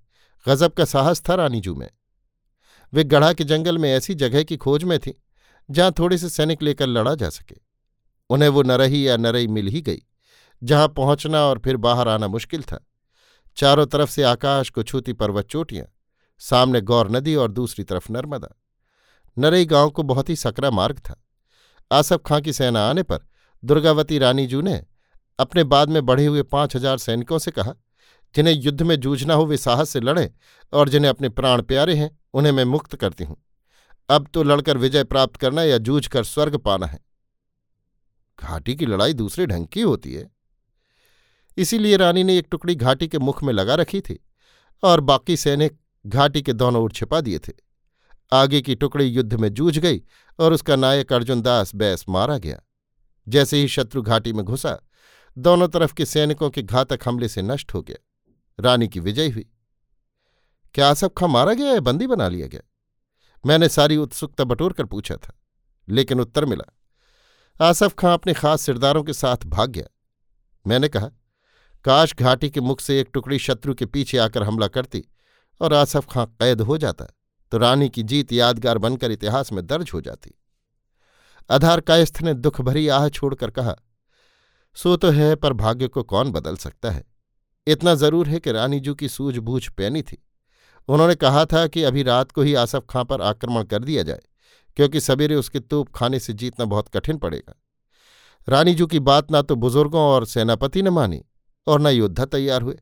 गजब 0.45 0.73
का 0.73 0.85
साहस 0.85 1.21
था 1.29 1.35
रानीजू 1.35 1.75
में। 1.75 1.89
वे 2.93 3.03
गढ़ा 3.03 3.31
के 3.33 3.43
जंगल 3.43 3.77
में 3.77 3.91
ऐसी 3.91 4.13
जगह 4.15 4.43
की 4.43 4.57
खोज 4.57 4.83
में 4.83 4.97
थी, 5.00 5.13
जहाँ 5.69 5.91
थोड़े 6.00 6.17
से 6.17 6.29
सैनिक 6.29 6.62
लेकर 6.62 6.88
लड़ा 6.88 7.15
जा 7.15 7.29
सके। 7.29 7.55
उन्हें 8.29 8.50
वो 8.50 8.63
नरही 8.63 9.07
या 9.07 9.17
नरई 9.17 9.47
मिल 9.47 9.67
ही 9.67 9.81
गई, 9.81 10.01
जहाँ 10.62 10.88
पहुँचना 10.88 11.41
और 11.41 11.59
फिर 11.59 11.77
बाहर 11.77 12.07
आना 12.07 12.27
मुश्किल 12.27 12.63
था। 12.63 12.79
चारों 13.57 13.85
तरफ़ 13.85 14.09
से 14.09 14.23
आकाश 14.23 14.69
को 14.69 14.83
छूती 14.83 15.13
पर्वत 15.13 15.47
चोटियाँ, 15.47 15.85
सामने 16.41 16.81
गौर 16.81 17.12
नदी 17.12 17.35
और 17.35 17.51
दूसरी 17.51 17.83
तरफ़ 17.83 18.12
नर्मदा। 18.12 18.55
नरई 19.38 19.65
गाँव 19.65 19.89
को 19.89 20.03
बहुत 20.03 20.29
ही 20.29 20.35
सकरा 20.35 20.71
मार्ग 20.71 21.00
था। 21.00 21.15
आसफ 21.91 22.21
खां 22.25 22.41
की 22.41 22.53
सेना 22.53 22.88
आने 22.89 23.03
पर 23.03 23.27
दुर्गावती 23.63 24.17
रानीजू 24.17 24.62
ने 24.62 24.83
अपने 25.39 25.63
बाद 25.63 25.89
में 25.89 26.05
बढ़े 26.05 26.25
हुए 26.25 26.43
पाँच 26.43 26.75
हज़ार 26.75 26.97
सैनिकों 26.97 27.39
से 27.39 27.51
कहा 27.51 27.73
जिन्हें 28.35 28.53
युद्ध 28.53 28.81
में 28.81 28.95
जूझना 28.95 29.33
हो 29.33 29.45
वे 29.45 29.57
साहस 29.57 29.89
से 29.89 29.99
लड़ें 29.99 30.29
और 30.73 30.89
जिन्हें 30.89 31.09
अपने 31.09 31.29
प्राण 31.29 31.61
प्यारे 31.61 31.95
हैं, 31.95 32.19
उन्हें 32.33 32.53
मैं 32.53 32.65
मुक्त 32.65 32.95
करती 32.95 33.23
हूँ। 33.23 33.37
अब 34.09 34.27
तो 34.33 34.43
लड़कर 34.43 34.77
विजय 34.77 35.03
प्राप्त 35.03 35.35
करना 35.35 35.63
या 35.63 35.77
जूझ 35.77 36.07
कर 36.07 36.23
स्वर्ग 36.23 36.57
पाना 36.57 36.85
है। 36.85 36.99
घाटी 38.39 38.75
की 38.75 38.85
लड़ाई 38.85 39.13
दूसरे 39.13 39.45
ढंग 39.45 39.67
की 39.67 39.81
होती 39.81 40.13
है। 40.13 40.31
इसीलिए 41.57 41.97
रानी 41.97 42.23
ने 42.23 42.37
एक 42.37 42.47
टुकड़ी 42.51 42.75
घाटी 42.75 43.07
के 43.07 43.19
मुख 43.19 43.43
में 43.43 43.53
लगा 43.53 43.75
रखी 43.75 44.01
थी 44.01 44.27
और 44.83 44.99
बाकी 44.99 45.37
सैनिक 45.37 45.79
घाटी 46.07 46.41
के 46.41 46.53
दोनों 46.53 46.83
ओर 46.83 46.91
छिपा 46.91 47.21
दिए 47.21 47.39
थे। 47.39 47.53
आगे 48.33 48.61
की 48.61 48.75
टुकड़ी 48.75 49.05
युद्ध 49.05 49.33
में 49.33 49.49
जूझ 49.49 49.79
गई 49.79 50.01
और 50.39 50.53
उसका 50.53 50.75
नायक 50.75 51.13
अर्जुन 51.13 51.41
दास 51.41 51.75
बैस 51.75 52.05
मारा 52.09 52.37
गया। 52.37 52.61
जैसे 53.27 53.57
ही 53.57 53.67
शत्रु 53.67 54.01
घाटी 54.01 54.33
में 54.33 54.45
घुसा, 54.45 54.79
दोनों 55.37 55.67
तरफ़ 55.67 55.93
के 55.93 56.05
सैनिकों 56.05 56.49
के 56.49 56.61
घातक 56.61 56.99
हमले 57.05 57.27
से 57.27 57.41
नष्ट 57.41 57.73
हो 57.73 57.81
गया। 57.81 57.97
रानी 58.60 58.88
की 58.88 59.00
विजय 59.00 59.29
हुई। 59.29 59.45
क्या 60.75 60.89
आसफ 60.89 61.12
खां 61.17 61.29
मारा 61.29 61.53
गया 61.53 61.74
या 61.74 61.79
बंदी 61.79 62.07
बना 62.07 62.27
लिया 62.27 62.48
गया? 62.48 62.62
मैंने 63.43 63.69
सारी 63.69 63.98
उत्सुकता 63.98 64.43
बटोर 64.43 64.74
कर 64.74 64.86
पूछा 64.86 65.15
था, 65.15 65.33
लेकिन 65.88 66.19
उत्तर 66.19 66.45
मिला, 66.45 66.65
आसफ 67.60 67.93
खां 67.93 68.13
अपने 68.13 68.33
खास 68.33 68.62
सिरदारों 68.62 69.03
के 69.03 69.13
साथ 69.13 69.45
भाग 69.48 69.69
गया। 69.69 69.86
मैंने 70.65 70.88
कहा, 70.89 71.10
काश 71.86 72.15
घाटी 72.15 72.50
के 72.50 72.62
मुख 72.62 72.79
से 72.79 73.00
एक 73.00 73.10
टुकड़ी 73.13 73.39
शत्रु 73.39 73.74
के 73.74 73.86
पीछे 73.86 74.17
आकर 74.17 74.43
हमला 74.43 74.67
करती 74.67 75.03
और 75.62 75.74
आसफ 75.74 76.07
खां 76.10 76.25
कैद 76.25 76.62
हो 76.62 76.77
जाता 76.77 77.07
तो 77.51 77.57
रानी 77.57 77.89
की 77.89 78.03
जीत 78.03 78.31
यादगार 78.33 78.77
बनकर 78.77 79.12
इतिहास 79.12 79.51
में 79.51 79.65
दर्ज 79.67 79.89
हो 79.93 80.01
जाती। 80.01 80.31
आधार 81.50 81.81
कायस्थ 81.81 82.22
ने 82.22 82.33
दुख 82.33 82.62
भरी 82.62 82.88
आह 82.88 83.07
छोड़कर 83.10 83.51
कहा, 83.51 83.75
सो 84.77 84.95
तो 84.98 85.10
है, 85.10 85.36
पर 85.36 85.53
भाग्य 85.53 85.88
को 85.88 86.03
कौन 86.03 86.31
बदल 86.31 86.55
सकता 86.57 86.91
है? 86.91 87.03
इतना 87.67 87.93
ज़रूर 87.96 88.27
है 88.27 88.39
कि 88.39 88.51
रानीजू 88.51 88.93
की 88.96 89.10
सूझबूझ 89.10 89.67
पैनी 89.67 90.01
थी। 90.01 90.17
उन्होंने 90.89 91.15
कहा 91.15 91.46
था 91.46 91.65
कि 91.67 91.84
अभी 91.84 92.03
रात 92.03 92.32
को 92.32 92.41
ही 92.41 92.53
आसफ 92.53 92.86
खां 92.89 93.03
पर 93.05 93.22
आक्रमण 93.22 93.63
कर 93.63 93.84
दिया 93.84 94.03
जाए, 94.03 94.22
क्योंकि 94.77 95.00
सवेरे 95.00 95.36
उसके 95.36 95.60
तोप 95.60 95.91
खाने 95.96 96.20
से 96.20 96.34
जीतना 96.34 96.65
बहुत 96.65 96.89
कठिन 96.89 97.17
पड़ेगा। 97.17 97.53
रानीजू 98.48 98.88
की 98.88 99.00
बात 99.00 99.32
ना 99.32 99.41
तो 99.41 99.55
बुज़ुर्गों 99.55 100.01
और 100.01 100.25
सेनापति 100.25 100.82
ने 100.82 100.89
मानी, 100.89 101.24
और 101.67 101.82
न 101.82 101.88
योद्धा 101.88 102.25
तैयार 102.25 102.62
हुए। 102.62 102.79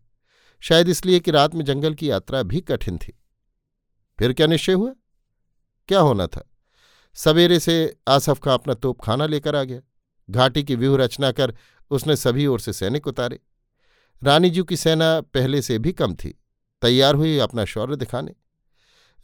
शायद 0.64 0.90
इसलिए 0.90 1.20
कि 1.20 1.32
रात 1.32 1.56
में 1.56 1.64
जंगल 1.66 1.94
की 1.94 2.10
यात्रा 2.10 2.42
भी 2.44 2.62
कठिन 2.62 2.98
थी। 2.98 3.14
फिर 4.20 4.34
क्या 4.34 4.48
निश्चय 4.48 4.74
हुआ? 4.74 4.94
क्या 5.90 6.00
होना 6.00 6.28
था? 6.28 6.44
सवेरे 7.16 7.60
से 7.60 7.96
आसफ 8.08 8.40
खां 8.40 8.54
अपना 8.54 8.74
तोप 8.74 9.02
खाना 9.02 9.26
लेकर 9.26 9.56
आ 9.56 9.64
गया। 9.64 9.82
घाटी 10.30 10.64
की 10.64 10.76
व्यूह 10.76 10.98
रचना 10.98 11.32
कर 11.32 11.54
उसने 11.92 12.16
सभी 12.16 12.46
ओर 12.48 12.60
से 12.60 12.74
सैनिक 12.74 13.08
उतारे। 13.08 13.40
रानी 14.24 14.50
जी 14.50 14.64
की 14.70 14.78
सेना 14.78 15.22
पहले 15.22 15.62
से 15.62 15.80
भी 15.80 15.92
कम 15.92 16.16
थी। 16.16 16.44
तैयार 16.82 17.16
हुई 17.16 17.38
अपना 17.38 17.66
शौर्य 17.66 17.96
दिखाने। 17.96 18.32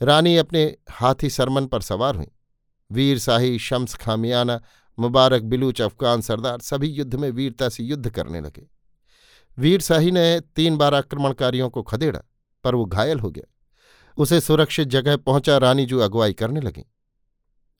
रानी 0.02 0.38
अपने 0.38 0.76
हाथी 0.90 1.30
सरमन 1.30 1.66
पर 1.66 1.82
सवार 1.82 2.16
हुई। 2.16 2.28
वीर 2.92 3.20
शाही 3.20 3.60
शम्स 3.60 3.96
खामियाना, 3.96 4.62
मुबारक 5.00 5.42
बिलूच 5.42 5.82
अफगान 5.82 6.22
सरदार 6.22 6.60
सभी 6.60 6.88
युद्ध 6.88 7.16
में 7.16 7.32
वीरता 7.32 7.70
से 7.70 7.84
युद्ध 7.84 8.10
करने 8.10 8.42
लगे। 8.42 8.68
वीर 9.58 9.82
शाही 9.82 10.12
ने 10.12 10.40
तीन 10.40 10.78
बार 10.78 10.94
आक्रमणकारियों 10.94 11.70
को 11.70 11.84
खदेड़ा, 11.84 12.22
पर 12.64 12.76
वो 12.76 12.86
घायल 12.86 13.20
हो 13.20 13.32
गया। 13.32 13.54
उसे 14.18 14.42
सुरक्षित 14.42 14.88
जगह 14.88 15.18
पहुँचा 15.18 15.58
रानीजू 15.58 16.00
अगुवाई 16.00 16.34
करने 16.34 16.62
लगी। 16.62 16.92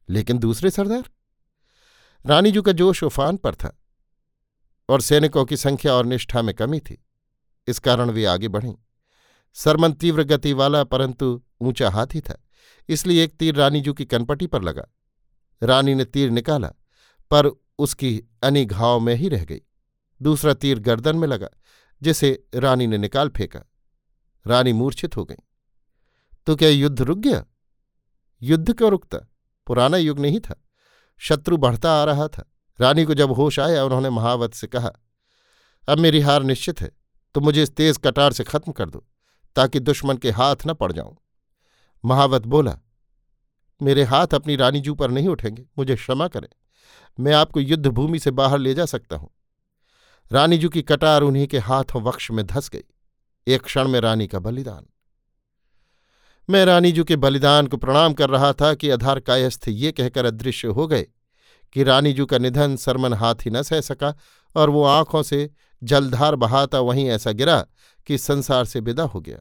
लेकिन 0.10 0.38
दूसरे 0.38 0.70
सरदार? 0.70 1.04
रानीजू 2.26 2.62
का 2.62 2.72
जोश 2.72 3.04
उफान 3.04 3.38
पर 3.38 3.56
था 3.56 3.82
और 4.90 5.02
सैनिकों 5.02 5.46
की 5.46 5.58
संख्या 5.58 5.94
और 5.94 6.06
निष्ठा 6.06 6.42
में 6.42 6.56
कमी 6.56 6.80
थी। 6.80 7.04
इस 7.68 7.80
कारण 7.80 8.10
वे 8.10 8.26
आगे 8.26 8.48
बढ़ीं। 8.48 8.74
सरमन 9.54 9.94
तीव्र 9.94 10.24
गति 10.24 10.54
वाला, 10.54 10.84
परंतु 10.84 11.44
ऊँचा 11.62 11.90
हाथी 11.90 12.22
था, 12.22 12.44
इसलिए 12.90 13.24
एक 13.24 13.38
तीर 13.38 13.56
रानीजू 13.56 13.94
की 13.94 14.06
कनपटी 14.06 14.48
पर 14.48 14.62
लगा। 14.62 14.86
रानी 15.64 15.96
ने 15.96 16.06
तीर 16.06 16.30
निकाला, 16.30 16.68
पर 17.32 17.52
उसकी 17.80 18.24
अनी 18.44 18.66
घाव 18.66 19.00
में 19.00 19.16
ही 19.16 19.30
रह 19.30 19.46
गई। 19.46 19.62
दूसरा 20.22 20.54
तीर 20.54 20.80
गर्दन 20.80 21.16
में 21.16 21.28
लगा, 21.28 21.50
जिसे 22.02 22.48
रानी 22.56 22.88
ने 22.88 22.98
निकाल 22.98 23.30
फेंका। 23.30 23.62
रानी 24.48 24.74
मूर्छित 24.74 25.18
हो 25.18 25.26
गई। 25.26 25.36
तो 26.48 26.56
क्या 26.56 26.70
युद्ध 26.70 27.02
रुक 27.02 27.18
गया? 27.18 27.46
युद्ध 28.42 28.74
क्यों 28.74 28.92
रुकता? 28.92 29.18
पुराना 29.68 29.98
युग 29.98 30.20
नहीं 30.20 30.40
था। 30.40 30.64
शत्रु 31.18 31.58
बढ़ता 31.58 32.02
आ 32.02 32.04
रहा 32.04 32.28
था। 32.28 32.52
रानी 32.82 33.06
को 33.06 33.14
जब 33.14 33.32
होश 33.32 33.60
आया, 33.60 33.84
उन्होंने 33.84 34.10
महावत 34.10 34.54
से 34.54 34.68
कहा, 34.68 34.92
अब 35.90 35.98
मेरी 35.98 36.20
हार 36.20 36.44
निश्चित 36.44 36.82
है। 36.82 36.97
तो 37.38 37.42
मुझे 37.42 37.64
इस 37.64 37.70
तेज 37.70 37.98
कटार 37.98 38.34
से 38.34 38.44
खत्म 38.44 38.72
कर 38.72 38.90
दो, 38.90 39.04
ताकि 39.56 39.80
दुश्मन 39.80 40.18
के 40.18 40.30
हाथ 40.32 40.56
न 40.68 40.74
पड़ 40.74 40.92
जाऊँ। 40.92 41.16
महावत 42.04 42.46
बोला, 42.46 42.76
मेरे 43.82 44.04
हाथ 44.04 44.34
अपनी 44.34 44.56
रानीजू 44.56 44.94
पर 44.96 45.12
नहीं 45.12 45.28
उठेंगे, 45.28 45.66
मुझे 45.78 45.96
क्षमा 45.96 46.28
करें, 46.28 46.48
मैं 47.18 47.34
आपको 47.34 47.60
युद्ध 47.60 47.88
भूमि 47.88 48.20
से 48.20 48.32
बाहर 48.32 48.60
ले 48.60 48.74
जा 48.74 48.86
सकता 48.86 49.16
हूँ। 49.16 49.30
रानीजू 50.32 50.70
की 50.70 50.82
कटार 50.82 51.22
उन्हीं 51.22 51.46
के 51.48 51.60
हाथों 51.60 52.02
वक्ष 52.02 52.32
में 52.32 52.46
धस 52.46 52.70
गई, 52.70 52.84
एक 53.48 53.62
क्षण 53.62 53.88
में 53.88 54.00
रानी 54.00 54.28
का 54.28 54.40
बलिदान। 54.40 54.86
मैं 56.50 56.66
रानीजू 56.66 57.04
के 57.04 57.16
बलिदान 57.16 57.68
को 57.68 57.78
प्रणाम 57.78 58.14
कर 58.14 58.30
रहा 58.30 58.52
था 58.54 58.74
कि 58.74 58.90
अधार 58.90 59.20
कायस्थ 59.20 59.68
ये 59.68 59.92
कहकर 59.92 60.26
अदृश्य 60.26 60.68
हो 60.70 60.88
गए 60.88 61.08
कि 61.74 61.84
रानीजू 61.84 62.26
का 62.26 62.38
निधन 62.38 62.76
सरमन 62.76 63.14
हाथ 63.14 63.48
न 63.48 63.62
सह 63.62 63.82
सका 63.82 64.14
और 64.56 64.70
वो 64.70 64.84
आँखों 64.84 65.24
से 65.24 65.50
जलधार 65.82 66.36
बहाता 66.36 66.80
वहीं 66.80 67.08
ऐसा 67.10 67.32
गिरा 67.32 67.60
कि 68.08 68.18
संसार 68.18 68.66
से 68.66 68.80
विदा 68.80 69.04
हो 69.04 69.22
गया। 69.22 69.40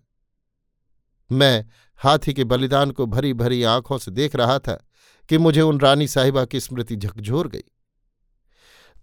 मैं 1.30 1.64
हाथी 2.00 2.32
के 2.34 2.44
बलिदान 2.44 2.90
को 2.90 3.06
भरी 3.06 3.32
भरी 3.34 3.62
आँखों 3.62 3.98
से 3.98 4.10
देख 4.10 4.36
रहा 4.36 4.58
था 4.58 4.74
कि 5.28 5.38
मुझे 5.38 5.60
उन 5.60 5.80
रानी 5.80 6.08
साहिबा 6.08 6.44
की 6.44 6.60
स्मृति 6.60 6.96
झकझोर 6.96 7.48
गई। 7.48 7.62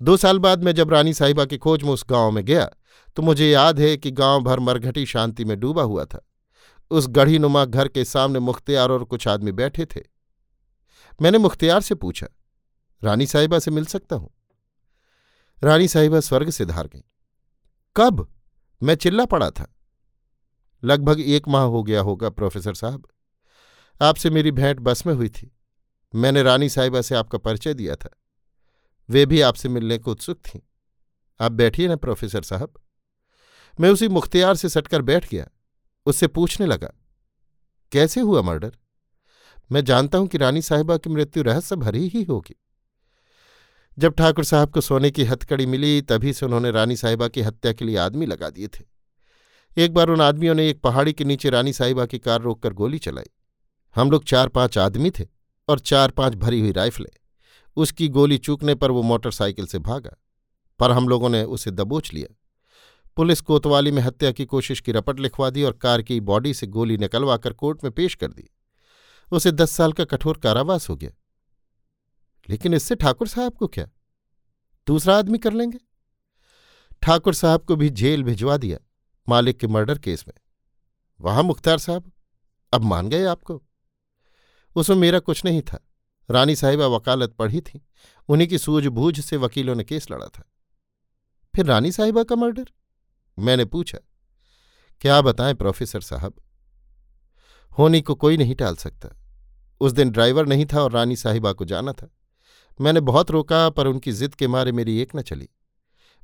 दो 0.02 0.18
साल 0.18 0.40
बाद 0.40 0.64
मैं 0.64 0.76
जब 0.76 0.90
रानी 0.90 1.14
साहिबा 1.14 1.46
की 1.46 1.58
खोज 1.58 1.84
में 1.84 1.92
उस 1.92 2.06
गाँव 2.10 2.32
में 2.32 2.44
गया 2.46 2.70
तो 3.18 3.22
मुझे 3.22 3.50
याद 3.50 3.80
है 3.80 3.96
कि 3.98 4.12
गाँव 4.12 4.44
भर 4.44 4.60
मरघटी 4.60 5.06
शांति 5.06 5.46
में 5.46 5.60
डूबा 5.60 5.84
हुआ 5.84 6.06
था। 6.06 6.26
उस 6.92 7.08
गढ़ी 7.10 7.40
नुमा 7.40 7.66
घर 7.66 7.88
के 7.88 8.06
सामने 8.06 8.40
मुख्तियार 8.40 8.92
और 8.92 9.04
कुछ 9.04 9.28
आदमी 9.28 9.52
बैठे 9.52 9.86
थे। 9.86 10.02
मैंने 11.20 11.38
मुख्तियार 11.38 11.82
से 11.82 11.96
पूछा 11.96 12.28
रानी 13.04 13.26
साहिबा 13.28 13.60
से 13.60 13.72
मिल 13.72 13.86
सकता 13.86 14.16
हूँ? 14.16 14.30
रानी 15.64 15.88
साहिबा 15.88 16.20
स्वर्ग 16.20 16.50
से 16.50 16.66
धार 16.66 16.88
गई। 16.88 17.04
कब? 17.96 18.28
मैं 18.84 18.96
चिल्ला 18.96 19.26
पड़ा 19.26 19.50
था। 19.50 19.74
लगभग 20.84 21.20
एक 21.20 21.48
माह 21.48 21.64
हो 21.64 21.84
गया 21.84 22.02
होगा, 22.02 22.30
प्रोफेसर 22.30 22.74
साहब। 22.74 23.08
आपसे 24.02 24.30
मेरी 24.30 24.52
भेंट 24.52 24.80
बस 24.80 25.06
में 25.08 25.14
हुई 25.14 25.30
थी। 25.30 25.52
मैंने 26.16 26.44
रानी 26.44 26.70
साहिबा 26.70 27.02
से 27.02 27.16
आपका 27.16 27.38
परिचय 27.38 27.74
दिया 27.74 27.96
था। 27.96 28.10
वे 29.10 29.26
भी 29.26 29.42
आपसे 29.42 29.70
मिलने 29.70 29.98
को 29.98 30.12
उत्सुक 30.12 30.38
थीं। 30.38 30.60
आप 31.40 31.52
बैठिए 31.52 31.88
ना, 31.88 31.96
प्रोफेसर 31.96 32.42
साहब। 32.42 32.74
मैं 33.80 33.90
उसी 33.90 34.08
मुख्तियार 34.08 34.56
से 34.56 34.70
सटकर 34.70 35.02
बैठ 35.02 35.30
गया। 35.30 35.48
उससे 36.06 36.28
पूछने 36.28 36.66
लगा, 36.66 36.92
कैसे 37.92 38.22
हुआ 38.22 38.42
मर्डर? 38.42 38.78
मैं 39.72 39.84
जानता 39.84 40.18
हूँ 40.18 40.28
कि 40.28 40.38
रानी 40.38 40.62
साहिबा 40.62 40.98
की 40.98 41.10
मृत्यु 41.10 41.44
रहस्य 41.44 41.76
भरी 41.76 42.08
ही 42.08 42.24
होगी। 42.24 42.56
जब 44.00 44.14
ठाकुर 44.14 44.44
साहब 44.44 44.70
को 44.70 44.82
सोने 44.82 45.12
की 45.12 45.24
हथकड़ी 45.24 45.66
मिली, 45.66 46.02
तभी 46.02 46.34
से 46.34 46.46
उन्होंने 46.46 46.72
रानी 46.72 46.96
साहिबा 46.96 47.28
की 47.28 47.42
हत्या 47.42 47.74
के 47.74 47.86
लिए 47.86 47.98
आदमी 47.98 48.26
लगा 48.26 48.50
दिए 48.50 48.68
थे। 48.68 48.84
एक 49.78 49.94
बार 49.94 50.10
उन 50.10 50.22
आदमियों 50.22 50.56
ने 50.56 50.70
एक 50.70 50.82
पहाड़ी 50.82 51.14
के 51.14 51.24
नीचे 51.24 51.50
रानी 51.50 51.74
साहिबा 51.74 52.06
की 52.06 52.20
कार 52.20 52.42
रोककर 52.42 52.74
गोली 52.74 53.00
चलाई। 53.00 53.30
हम 53.96 54.12
लोग 54.12 54.24
चार 54.24 54.48
पाँच 54.48 54.78
आदमी 54.78 55.12
थे 55.12 55.26
और 55.70 55.80
चार 55.80 56.12
पाँच 56.12 56.36
भरी 56.36 56.60
हुई 56.60 56.72
राइफलें। 56.72 57.10
उसकी 57.78 58.08
गोली 58.08 58.38
चूकने 58.38 58.76
पर 58.76 58.92
वो 58.92 59.02
मोटरसाइकिल 59.02 59.66
से 59.66 59.80
भागा, 59.80 60.16
पर 60.80 60.92
हम 60.92 61.10
लोगों 61.10 61.30
ने 61.30 61.44
उसे 61.44 61.72
दबोच 61.72 62.14
लिया। 62.14 62.36
पुलिस 63.18 63.42
कोतवाली 63.42 63.92
में 63.92 64.02
हत्या 64.02 64.32
की 64.32 64.46
कोशिश 64.46 64.80
की 64.80 64.92
रपट 64.92 65.20
लिखवा 65.20 65.50
दी 65.50 65.64
और 65.64 65.74
कार 65.74 66.02
की 66.02 66.20
बॉडी 66.20 66.54
से 66.54 66.68
गोली 66.68 66.98
निकलवाकर 66.98 67.54
कोर्ट 67.54 67.84
में 67.84 67.92
पेश 67.92 68.16
कर 68.16 68.28
दी। 68.28 68.50
उसे 69.32 69.52
दस 69.52 69.72
साल 69.72 69.92
का 69.92 70.04
कठोर 70.04 70.38
कारावास 70.38 70.90
हो 70.90 70.96
गया। 70.96 71.12
लेकिन 72.50 72.74
इससे 72.74 72.96
ठाकुर 72.96 73.28
साहब 73.28 73.54
को 73.54 73.68
क्या? 73.68 73.90
दूसरा 74.88 75.18
आदमी 75.18 75.38
कर 75.38 75.54
लेंगे? 75.54 75.80
ठाकुर 77.02 77.34
साहब 77.34 77.66
को 77.66 77.76
भी 77.76 77.90
जेल 77.90 78.24
भिजवा 78.24 78.58
दिया 78.58 78.80
मालिक 79.30 79.58
के 79.58 79.68
मर्डर 79.68 79.98
केस 79.98 80.26
में। 80.28 80.34
वहाँ 81.22 81.44
मुख्तार 81.44 81.78
साहब, 81.78 82.12
अब 82.74 82.82
मान 82.82 83.10
गए 83.10 83.26
आपको। 83.26 83.62
उसमें 84.76 84.98
मेरा 84.98 85.20
कुछ 85.20 85.46
नहीं 85.46 85.62
था। 85.62 85.80
रानी 86.30 86.56
साहिबा 86.56 86.86
वकालत 86.88 87.34
पढ़ी 87.34 87.62
थी। 87.62 87.82
उन्हीं 88.28 88.48
की 88.48 88.58
सूझबूझ 88.58 89.20
से 89.20 89.38
वकीलों 89.38 89.76
ने 89.76 89.84
केस 89.84 90.12
लड़ा 90.12 90.28
था। 90.28 90.44
फिर 91.56 91.66
रानी 91.66 91.92
साहिबा 91.92 92.24
का 92.24 92.36
मर्डर? 92.36 92.66
मैंने 93.40 93.66
पूछा, 93.66 93.98
क्या 95.02 95.22
बताएँ 95.22 95.54
प्रोफेसर 95.54 96.02
साहब? 96.02 96.34
होनी 97.78 98.02
को 98.02 98.16
कोई 98.16 98.38
नहीं 98.38 98.56
टाल 98.56 98.76
सकता। 98.76 99.10
उस 99.82 99.92
दिन 99.92 100.10
ड्राइवर 100.10 100.46
नहीं 100.46 100.66
था 100.66 100.82
और 100.82 100.92
रानी 100.92 101.16
साहिबा 101.16 101.54
को 101.54 101.66
जाना 101.66 101.94
था। 101.94 102.10
मैंने 102.82 103.00
बहुत 103.00 103.32
रोका, 103.32 103.70
पर 103.70 103.88
उनकी 103.88 104.12
जिद 104.12 104.36
के 104.36 104.48
मारे 104.48 104.72
मेरी 104.72 105.00
एक 105.00 105.16
न 105.16 105.22
चली। 105.22 105.50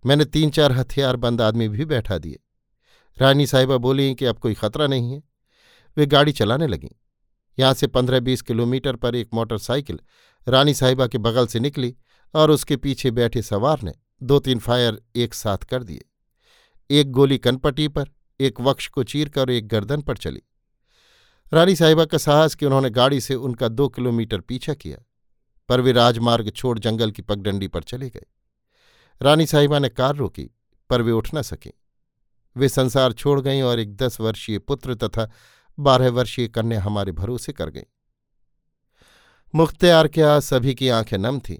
मैंने 0.06 0.26
तीन 0.26 0.50
चार 0.50 0.72
हथियार 0.72 1.16
बंद 1.16 1.42
आदमी 1.42 1.68
भी 1.68 1.86
बैठा 1.86 2.18
दिए। 2.18 2.40
रानी 3.18 3.48
साहिबा 3.48 3.78
बोली 3.78 4.16
कि 4.16 4.26
अब 4.26 4.40
कोई 4.40 4.54
खतरा 4.54 4.88
नहीं 4.88 5.14
है। 5.14 5.24
वे 5.98 6.06
गाड़ी 6.06 6.32
चलाने 6.32 6.68
लगीं। 6.68 6.90
यहाँ 7.60 7.74
से 7.74 7.88
पंद्रह 7.88 8.20
बीस 8.20 8.42
किलोमीटर 8.42 8.96
पर 8.96 9.16
एक 9.16 9.30
मोटरसाइकिल 9.34 10.00
रानी 10.48 10.74
साहिबा 10.74 11.08
के 11.08 11.18
बगल 11.18 11.48
से 11.48 11.60
निकली 11.60 11.96
और 12.34 12.52
उसके 12.52 12.78
पीछे 12.78 13.12
बैठे 13.12 13.42
सवार 13.42 13.82
ने 13.82 13.94
दो 14.24 14.40
तीन 14.40 14.60
फायर 14.60 15.02
एक 15.16 15.34
साथ 15.34 15.58
कर 15.58 15.84
दिए। 15.84 16.06
एक 16.92 17.12
गोली 17.12 17.38
कनपटी 17.38 17.88
पर, 17.88 18.06
एक 18.40 18.62
वक्ष 18.62 18.88
को 18.88 19.04
चीरकर 19.04 19.50
एक 19.50 19.68
गर्दन 19.68 20.02
पर 20.02 20.18
चली। 20.18 20.42
रानी 21.54 21.76
साहिबा 21.76 22.06
का 22.06 22.18
साहस 22.18 22.56
कि 22.56 22.66
उन्होंने 22.66 22.90
गाड़ी 22.90 23.22
से 23.22 23.36
उनका 23.36 23.68
दो 23.68 23.90
किलोमीटर 23.90 24.40
पीछा 24.40 24.74
किया। 24.74 24.98
पर 25.70 25.82
वे 25.82 25.92
राजमार्ग 25.92 26.50
छोड़ 26.50 26.80
जंगल 26.80 27.12
की 27.12 27.22
पगडंडी 27.22 27.68
पर 27.68 27.84
चले 27.84 28.10
गए। 28.10 28.26
रानी 29.22 29.46
साहिबा 29.46 29.80
ने 29.80 29.90
कार 29.90 30.16
रोकी, 30.16 30.50
पर 30.90 31.02
वे 31.02 31.12
उठ 31.12 31.30
न 31.36 31.42
सके। 31.42 31.74
वे 32.58 32.70
संसार 32.70 33.14
छोड़ 33.14 33.42
गईं 33.42 33.64
और 33.64 33.80
एक 33.80 33.96
दस 33.96 34.20
वर्षीय 34.20 34.60
पुत्र 34.60 34.96
तथा 34.96 35.32
बारह 35.80 36.10
वर्षीय 36.10 36.48
कन्या 36.48 36.82
हमारे 36.82 37.12
भरोसे 37.12 37.54
कर 37.54 37.70
गई। 37.70 37.84
मुख्तियार 39.56 40.08
क्या 40.08 40.40
सभी 40.40 40.76
की 40.76 40.90
आँखें 40.90 41.18
नम 41.18 41.40
थीं? 41.40 41.58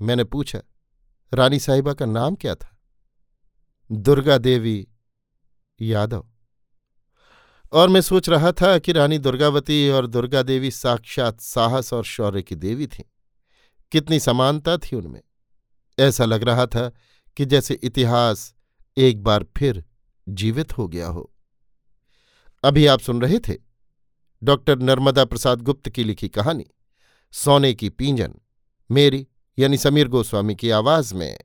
मैंने 0.00 0.24
पूछा, 0.24 0.60
रानी 1.34 1.58
साहिबा 1.58 1.92
का 1.92 2.06
नाम 2.06 2.34
क्या 2.34 2.54
था? 2.54 2.78
दुर्गा 3.92 4.38
देवी 4.38 4.88
यादव। 5.80 6.26
और 7.72 7.88
मैं 7.88 8.00
सोच 8.00 8.28
रहा 8.28 8.52
था 8.52 8.78
कि 8.78 8.92
रानी 8.92 9.18
दुर्गावती 9.18 9.90
और 9.90 10.06
दुर्गा 10.06 10.42
देवी 10.42 10.70
साक्षात 10.70 11.40
साहस 11.40 11.92
और 11.92 12.04
शौर्य 12.04 12.42
की 12.42 12.54
देवी 12.54 12.86
थीं। 12.86 13.04
कितनी 13.92 14.20
समानता 14.20 14.76
थी 14.78 14.96
उनमें। 14.96 15.22
ऐसा 15.98 16.24
लग 16.24 16.42
रहा 16.42 16.66
था 16.66 16.92
कि 17.36 17.46
जैसे 17.46 17.74
इतिहास 17.74 18.54
एक 18.96 19.22
बार 19.22 19.46
फिर 19.56 19.84
जीवित 20.28 20.78
हो 20.78 20.88
गया 20.88 21.06
हो। 21.06 21.32
अभी 22.64 22.86
आप 22.86 23.00
सुन 23.00 23.20
रहे 23.20 23.38
थे 23.38 23.54
डॉक्टर 24.42 24.78
नर्मदा 24.78 25.24
प्रसाद 25.24 25.62
गुप्त 25.62 25.88
की 25.88 26.04
लिखी 26.04 26.28
कहानी, 26.28 26.66
सोने 27.32 27.74
की 27.74 27.88
पींजन, 27.88 28.34
मेरी 28.90 29.26
यानी 29.58 29.78
समीर 29.78 30.08
गोस्वामी 30.08 30.54
की 30.54 30.70
आवाज़ 30.70 31.14
में। 31.14 31.38